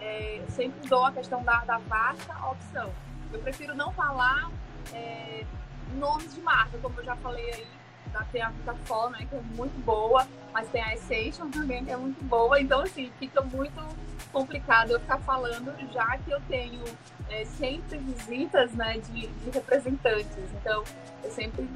[0.00, 2.92] é, sempre dou a questão da, da vasta opção.
[3.32, 4.50] Eu prefiro não falar
[4.92, 5.44] é,
[5.94, 7.66] nomes de marca, como eu já falei aí,
[8.32, 11.96] tem a Vitafol, né, que é muito boa, mas tem a Essential também, que é
[11.96, 12.60] muito boa.
[12.60, 13.80] Então, assim, fica muito
[14.32, 16.82] complicado eu ficar falando, já que eu tenho
[17.28, 20.36] é, sempre visitas, né, de, de representantes.
[20.60, 20.84] Então,
[21.22, 21.68] eu sempre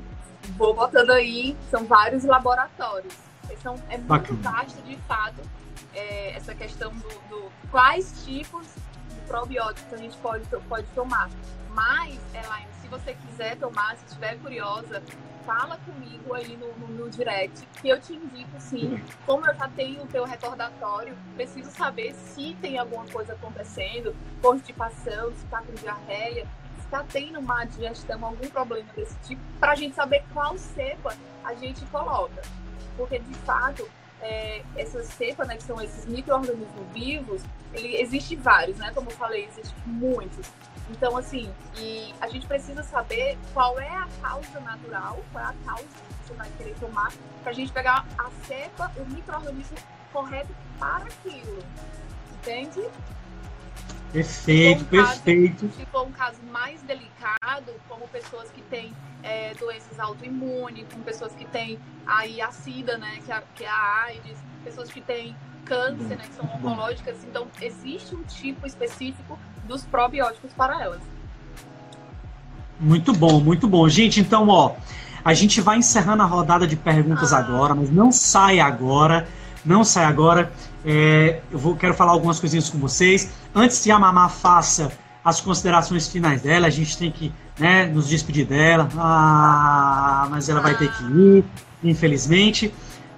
[0.57, 3.15] vou botando aí, são vários laboratórios.
[3.63, 4.41] São, é muito Bacana.
[4.43, 5.41] vasto, de fato,
[5.95, 8.67] é, essa questão do, do, quais tipos
[9.09, 11.31] de probióticos a gente pode, pode tomar.
[11.71, 15.03] Mas, Elaine, se você quiser tomar, se estiver curiosa,
[15.47, 19.03] fala comigo aí no, no, no, direct, que eu te indico sim.
[19.25, 25.31] Como eu já tenho o teu recordatório, preciso saber se tem alguma coisa acontecendo, constipação,
[25.33, 29.77] se está com diarreia, se está tendo má digestão, algum problema desse tipo, para a
[29.77, 32.43] gente saber qual cepa a gente coloca.
[32.97, 33.89] Porque, de fato,
[34.25, 38.91] é, essas cepas, né, que são esses micro-organismos vivos, ele, existe vários, né?
[38.95, 40.51] Como eu falei, existem muitos.
[40.91, 45.55] Então, assim, e a gente precisa saber qual é a causa natural, qual é a
[45.65, 47.13] causa que você vai querer tomar,
[47.43, 49.77] para a gente pegar a cepa, o microorganismo
[50.13, 51.63] correto para aquilo.
[52.33, 52.81] Entende?
[54.15, 55.71] Perfeito, um perfeito.
[55.77, 58.93] se for um caso mais delicado, como pessoas que têm
[59.25, 63.69] é, doenças autoimunes, como pessoas que têm aí a SIDA, né, que é, que é
[63.69, 65.35] a AIDS, pessoas que têm
[65.65, 69.37] câncer, né, que são oncológicas, então existe um tipo específico
[69.67, 71.01] dos probióticos para elas.
[72.79, 73.89] Muito bom, muito bom.
[73.89, 74.77] Gente, então, ó,
[75.25, 77.39] a gente vai encerrando a rodada de perguntas ah.
[77.39, 79.27] agora, mas não sai agora,
[79.65, 80.53] não sai agora.
[80.85, 83.31] É, eu vou, quero falar algumas coisinhas com vocês.
[83.55, 84.93] Antes que a Mamá faça
[85.25, 88.89] as considerações finais dela, a gente tem que né, nos despedir dela.
[88.97, 91.45] Ah, mas ela vai ter que ir,
[91.83, 92.73] infelizmente.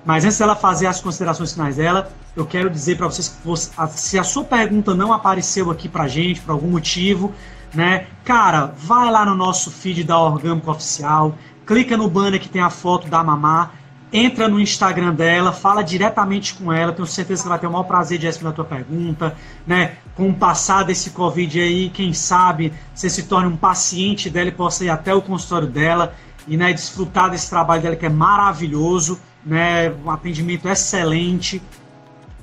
[0.05, 3.57] Mas antes dela fazer as considerações finais dela, eu quero dizer para vocês que
[3.99, 7.35] se a sua pergunta não apareceu aqui para gente por algum motivo,
[7.75, 11.35] né, cara, vai lá no nosso feed da Orgânico Oficial,
[11.67, 13.73] clica no banner que tem a foto da Mamá,
[14.13, 17.85] entra no Instagram dela, fala diretamente com ela, tenho certeza que vai ter o maior
[17.85, 19.37] prazer de responder a tua pergunta,
[19.67, 19.97] né?
[20.15, 24.53] Com o passar desse Covid aí, quem sabe você se torne um paciente dela e
[24.53, 26.15] possa ir até o consultório dela
[26.47, 29.91] e né, desfrutar desse trabalho dela que é maravilhoso, né?
[30.05, 31.61] Um atendimento excelente.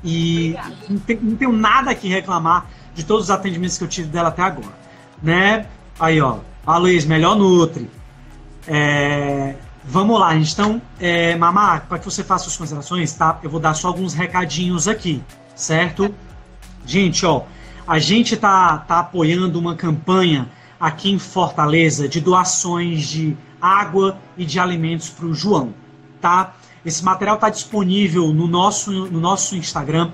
[0.03, 0.55] E
[0.89, 4.29] não, tem, não, tenho nada que reclamar de todos os atendimentos que eu tive dela
[4.29, 4.83] até agora.
[5.21, 5.65] Né?
[5.99, 6.39] Aí, ó.
[6.65, 7.89] A Luiz, melhor Nutri.
[8.67, 9.55] É,
[9.85, 13.39] vamos lá, então, é, Mamá, para que você faça suas considerações, tá?
[13.43, 15.21] Eu vou dar só alguns recadinhos aqui,
[15.55, 16.13] certo?
[16.85, 17.43] Gente, ó,
[17.87, 24.45] a gente tá, tá apoiando uma campanha aqui em Fortaleza de doações de água e
[24.45, 25.73] de alimentos para o João,
[26.19, 26.53] tá?
[26.85, 30.11] Esse material está disponível no nosso, no nosso Instagram.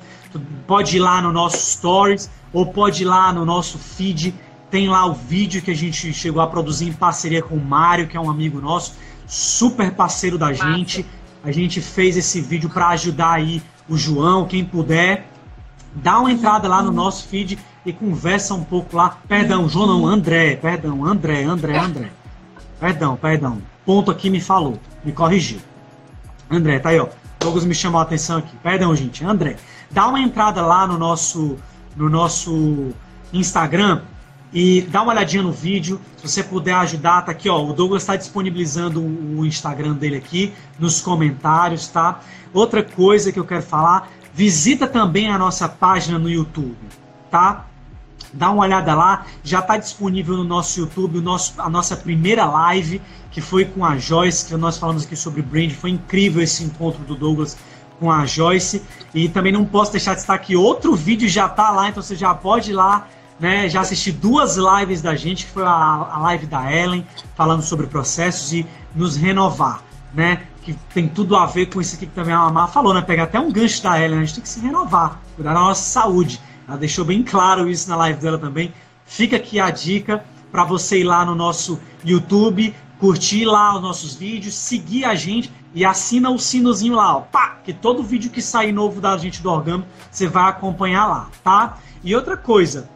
[0.67, 4.35] Pode ir lá no nosso Stories ou pode ir lá no nosso feed.
[4.69, 8.07] Tem lá o vídeo que a gente chegou a produzir em parceria com o Mário,
[8.07, 8.93] que é um amigo nosso,
[9.29, 11.05] super parceiro da gente.
[11.43, 15.29] A gente fez esse vídeo para ajudar aí o João, quem puder.
[15.93, 19.17] Dá uma entrada lá no nosso feed e conversa um pouco lá.
[19.27, 22.11] Perdão, João não, André, perdão, André, André, André.
[22.79, 23.61] Perdão, perdão.
[23.85, 25.59] Ponto aqui me falou, me corrigiu.
[26.49, 27.07] André, tá aí, ó.
[27.39, 28.55] Douglas me chamou a atenção aqui.
[28.57, 29.23] Perdão, gente.
[29.23, 29.55] André,
[29.89, 31.57] dá uma entrada lá no nosso,
[31.95, 32.89] no nosso
[33.31, 34.01] Instagram
[34.53, 35.99] e dá uma olhadinha no vídeo.
[36.17, 37.63] Se você puder ajudar, tá aqui, ó.
[37.63, 42.21] O Douglas está disponibilizando o Instagram dele aqui nos comentários, tá?
[42.53, 46.77] Outra coisa que eu quero falar, visita também a nossa página no YouTube,
[47.29, 47.65] tá?
[48.31, 53.01] Dá uma olhada lá, já está disponível no nosso YouTube nosso, a nossa primeira live,
[53.31, 55.71] que foi com a Joyce, que nós falamos aqui sobre brand.
[55.71, 57.57] Foi incrível esse encontro do Douglas
[57.99, 58.83] com a Joyce.
[59.13, 62.15] E também não posso deixar de estar aqui, outro vídeo já está lá, então você
[62.15, 63.07] já pode ir lá,
[63.39, 63.69] né?
[63.69, 67.87] Já assistir duas lives da gente, que foi a, a live da Ellen, falando sobre
[67.87, 68.65] processos e
[68.95, 69.83] nos renovar,
[70.13, 70.43] né?
[70.61, 73.01] Que tem tudo a ver com isso aqui que também a Mamá falou, né?
[73.01, 75.83] Pegar até um gancho da Ellen, a gente tem que se renovar, cuidar da nossa
[75.83, 76.39] saúde.
[76.67, 78.73] Ela deixou bem claro isso na live dela também.
[79.05, 84.15] Fica aqui a dica para você ir lá no nosso YouTube, curtir lá os nossos
[84.15, 88.41] vídeos, seguir a gente e assina o sinozinho lá, ó, pá, que todo vídeo que
[88.41, 91.77] sair novo da gente do Orgânico, você vai acompanhar lá, tá?
[92.03, 92.89] E outra coisa,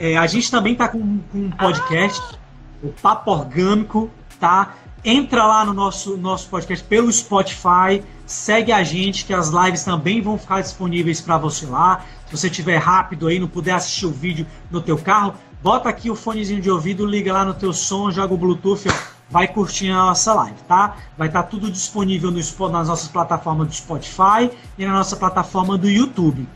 [0.00, 2.38] é, a gente também tá com, com um podcast,
[2.82, 4.74] o Papo Orgânico, tá?
[5.04, 10.22] Entra lá no nosso, nosso podcast pelo Spotify, segue a gente, que as lives também
[10.22, 12.06] vão ficar disponíveis para você lá.
[12.26, 16.10] Se você tiver rápido aí, não puder assistir o vídeo no teu carro, bota aqui
[16.10, 18.92] o fonezinho de ouvido, liga lá no teu som, joga o Bluetooth, ó,
[19.28, 20.96] vai curtir a nossa live, tá?
[21.18, 22.38] Vai estar tá tudo disponível no,
[22.70, 26.48] nas nossas plataformas do Spotify e na nossa plataforma do YouTube.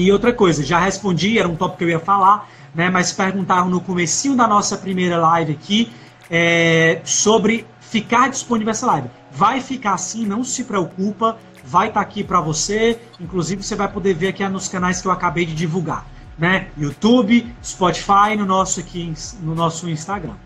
[0.00, 2.88] E outra coisa, já respondi, era um tópico que eu ia falar, né?
[2.88, 5.92] Mas perguntaram no comecinho da nossa primeira live aqui
[6.30, 9.10] é, sobre ficar disponível essa live.
[9.30, 12.98] Vai ficar assim, não se preocupa, vai estar tá aqui para você.
[13.20, 16.06] Inclusive você vai poder ver aqui nos canais que eu acabei de divulgar,
[16.38, 16.68] né?
[16.78, 20.36] YouTube, Spotify, no nosso aqui no nosso Instagram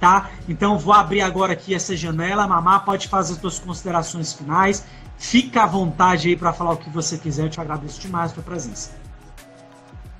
[0.00, 0.28] tá?
[0.48, 2.46] Então vou abrir agora aqui essa janela.
[2.46, 4.84] Mamá, pode fazer as suas considerações finais.
[5.16, 7.44] Fica à vontade aí para falar o que você quiser.
[7.44, 9.03] Eu te agradeço demais pela presença.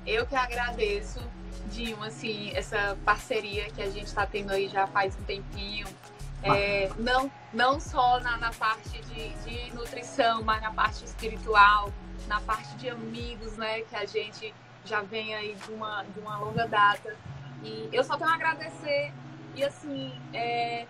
[0.05, 1.19] Eu que agradeço,
[1.71, 5.87] Dinho, assim, essa parceria que a gente está tendo aí já faz um tempinho.
[6.43, 11.91] É, não, não só na, na parte de, de nutrição, mas na parte espiritual,
[12.27, 13.81] na parte de amigos, né?
[13.81, 14.53] Que a gente
[14.85, 17.15] já vem aí de uma, de uma longa data.
[17.63, 19.11] E eu só tenho a agradecer
[19.55, 20.85] e assim, é,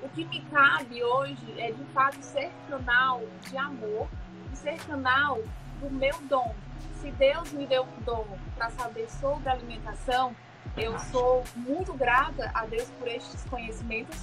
[0.00, 4.08] o que me cabe hoje é de fato ser canal de amor
[4.56, 5.42] ser canal
[5.86, 6.54] do meu dom.
[7.00, 8.26] Se Deus me deu um dom
[8.56, 10.34] para saber sobre alimentação,
[10.76, 14.18] eu sou muito grata a Deus por estes conhecimentos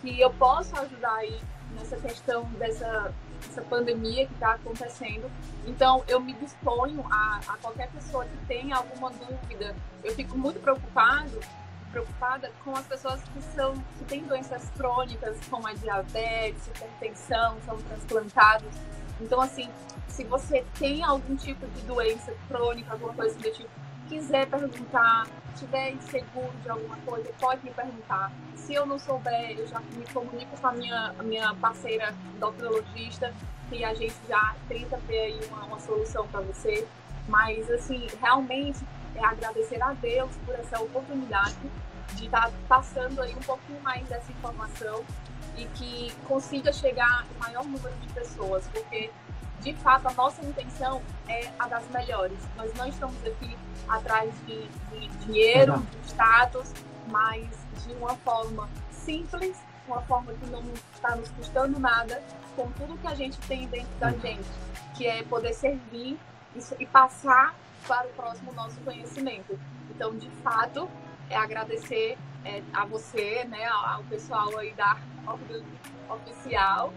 [0.00, 1.40] que eu posso ajudar aí
[1.74, 3.12] nessa questão dessa,
[3.46, 5.30] dessa pandemia que está acontecendo.
[5.66, 9.74] Então, eu me disponho a, a qualquer pessoa que tenha alguma dúvida.
[10.04, 11.40] Eu fico muito preocupado
[11.90, 17.78] preocupada com as pessoas que são que têm doenças crônicas, como a diabetes, hipertensão, são
[17.78, 18.68] transplantados.
[19.20, 19.68] Então, assim,
[20.08, 23.68] se você tem algum tipo de doença crônica, alguma coisa do tipo,
[24.08, 28.30] quiser perguntar, tiver inseguro de alguma coisa, pode me perguntar.
[28.54, 33.32] Se eu não souber, eu já me comunico com a minha, a minha parceira endocrinologista,
[33.68, 36.86] que a gente já tenta ver aí uma, uma solução para você.
[37.28, 38.78] Mas, assim, realmente
[39.14, 41.56] é agradecer a Deus por essa oportunidade
[42.14, 45.04] de estar tá passando aí um pouquinho mais dessa informação
[45.56, 49.10] e que consiga chegar ao maior número de pessoas, porque
[49.60, 52.38] de fato a nossa intenção é a das melhores.
[52.56, 53.56] Nós não estamos aqui
[53.88, 56.72] atrás de, de dinheiro, de status,
[57.08, 57.48] mas
[57.86, 60.62] de uma forma simples, uma forma que não
[60.94, 62.22] está nos custando nada,
[62.54, 64.48] com tudo que a gente tem dentro da gente,
[64.96, 66.18] que é poder servir
[66.78, 67.54] e passar
[67.86, 69.58] para o próximo nosso conhecimento.
[69.90, 70.88] Então, de fato,
[71.30, 72.16] é agradecer
[72.46, 74.96] é, a você, né, ao pessoal aí da
[76.08, 76.94] Oficial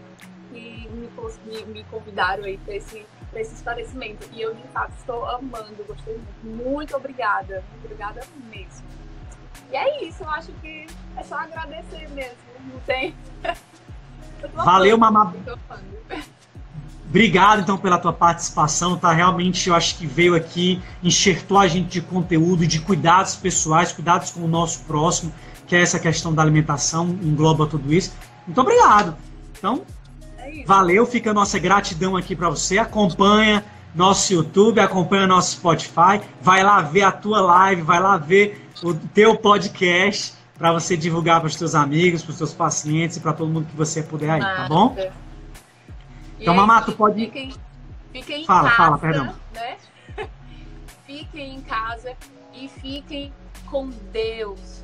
[0.50, 1.10] que me,
[1.46, 4.28] me, me convidaram aí para esse, esse esclarecimento.
[4.32, 6.64] E eu, de fato, estou amando, gostei muito.
[6.64, 8.86] Muito obrigada, muito obrigada mesmo.
[9.70, 10.86] E é isso, eu acho que
[11.16, 12.38] é só agradecer mesmo,
[12.72, 13.14] não tem...
[14.54, 15.34] Valeu, Mamá.
[17.10, 19.12] Obrigado, então, pela tua participação, tá?
[19.12, 24.30] Realmente, eu acho que veio aqui, enxertou a gente de conteúdo, de cuidados pessoais, cuidados
[24.30, 25.32] com o nosso próximo,
[25.66, 28.12] que é essa questão da alimentação, engloba tudo isso.
[28.46, 29.16] Muito obrigado.
[29.58, 29.82] Então,
[30.38, 32.78] é valeu, fica a nossa gratidão aqui para você.
[32.78, 38.68] Acompanha nosso YouTube, acompanha nosso Spotify, vai lá ver a tua live, vai lá ver
[38.84, 43.20] o teu podcast para você divulgar para os teus amigos, para os teus pacientes e
[43.20, 44.94] para todo mundo que você puder aí, tá bom?
[46.40, 47.20] Então, Mamato, pode.
[47.20, 47.52] Fiquem,
[48.12, 49.36] fiquem fala, em casa, fala, perdão.
[49.52, 49.76] Né?
[51.06, 52.16] fiquem em casa
[52.54, 53.32] e fiquem
[53.66, 54.82] com Deus.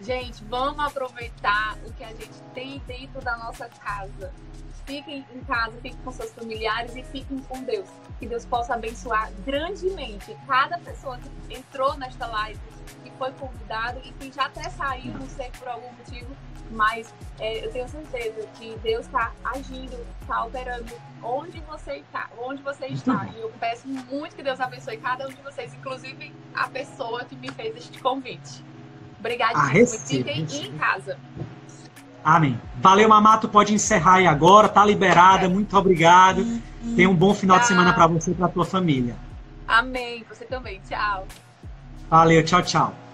[0.00, 4.32] Gente, vamos aproveitar o que a gente tem dentro da nossa casa.
[4.84, 7.88] Fiquem em casa, fiquem com seus familiares e fiquem com Deus.
[8.18, 12.60] Que Deus possa abençoar grandemente cada pessoa que entrou nesta live,
[13.02, 16.36] que foi convidado e que já até saiu, não sei por algum motivo,
[16.70, 20.92] mas é, eu tenho certeza que Deus está agindo, está operando
[21.22, 23.26] onde você está, onde você está.
[23.36, 27.36] E eu peço muito que Deus abençoe cada um de vocês, inclusive a pessoa que
[27.36, 28.64] me fez este convite.
[29.18, 29.58] Obrigada.
[30.06, 31.18] Fiquem em casa.
[32.26, 32.60] Amém.
[32.76, 33.48] Valeu, Mamato.
[33.48, 34.68] Pode encerrar aí agora.
[34.68, 35.48] Tá liberada.
[35.48, 36.44] Muito obrigado.
[36.94, 37.62] Tenha um bom final tchau.
[37.62, 39.16] de semana para você e para tua família.
[39.66, 40.24] Amém.
[40.28, 40.80] Você também.
[40.88, 41.26] Tchau.
[42.10, 42.44] Valeu.
[42.44, 43.05] Tchau, tchau.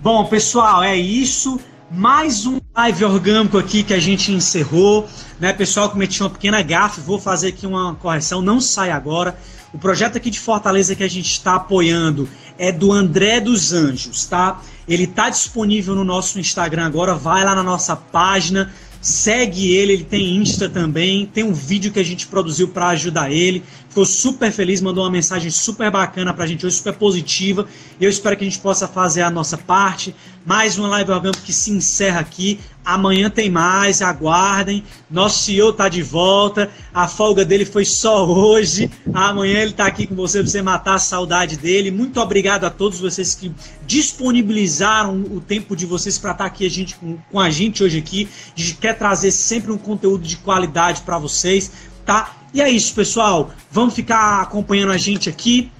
[0.00, 1.58] Bom, pessoal, é isso.
[1.90, 5.08] Mais um live orgânico aqui que a gente encerrou.
[5.40, 9.36] Né, pessoal, cometi uma pequena gafe, vou fazer aqui uma correção, não sai agora.
[9.72, 14.24] O projeto aqui de Fortaleza que a gente está apoiando é do André dos Anjos,
[14.24, 14.60] tá?
[14.86, 20.04] Ele está disponível no nosso Instagram agora, vai lá na nossa página, segue ele, ele
[20.04, 23.62] tem Insta também, tem um vídeo que a gente produziu para ajudar ele.
[23.88, 27.66] ficou super feliz, mandou uma mensagem super bacana pra gente hoje, super positiva.
[28.00, 30.14] Eu espero que a gente possa fazer a nossa parte.
[30.44, 32.58] Mais uma live orgânica que se encerra aqui.
[32.88, 34.82] Amanhã tem mais, aguardem.
[35.10, 36.70] Nosso CEO tá de volta.
[36.94, 38.90] A folga dele foi só hoje.
[39.12, 41.90] Amanhã ele tá aqui com você para você matar a saudade dele.
[41.90, 43.52] Muito obrigado a todos vocês que
[43.86, 47.84] disponibilizaram o tempo de vocês para estar tá aqui a gente, com, com a gente
[47.84, 48.26] hoje aqui.
[48.56, 51.70] A gente quer trazer sempre um conteúdo de qualidade para vocês,
[52.06, 52.38] tá?
[52.54, 53.50] E é isso, pessoal.
[53.70, 55.70] Vamos ficar acompanhando a gente aqui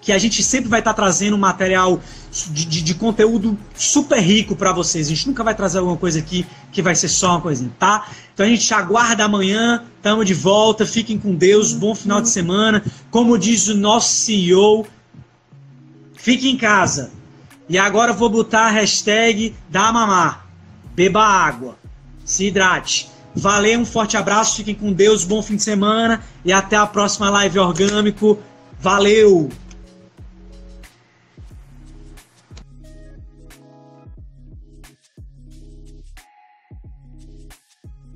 [0.00, 2.00] que a gente sempre vai estar tá trazendo material
[2.30, 5.06] de, de, de, conteúdo super rico para vocês.
[5.06, 8.08] A gente nunca vai trazer alguma coisa aqui que vai ser só uma coisinha, tá?
[8.32, 12.84] Então a gente aguarda amanhã, tamo de volta, fiquem com Deus, bom final de semana.
[13.10, 14.86] Como diz o nosso CEO,
[16.14, 17.10] fique em casa.
[17.68, 20.46] E agora eu vou botar a hashtag da mamar.
[20.94, 21.76] Beba água.
[22.24, 23.08] Se hidrate.
[23.34, 27.30] Valeu, um forte abraço, fiquem com Deus, bom fim de semana e até a próxima
[27.30, 28.38] live orgânico.
[28.80, 29.48] Valeu!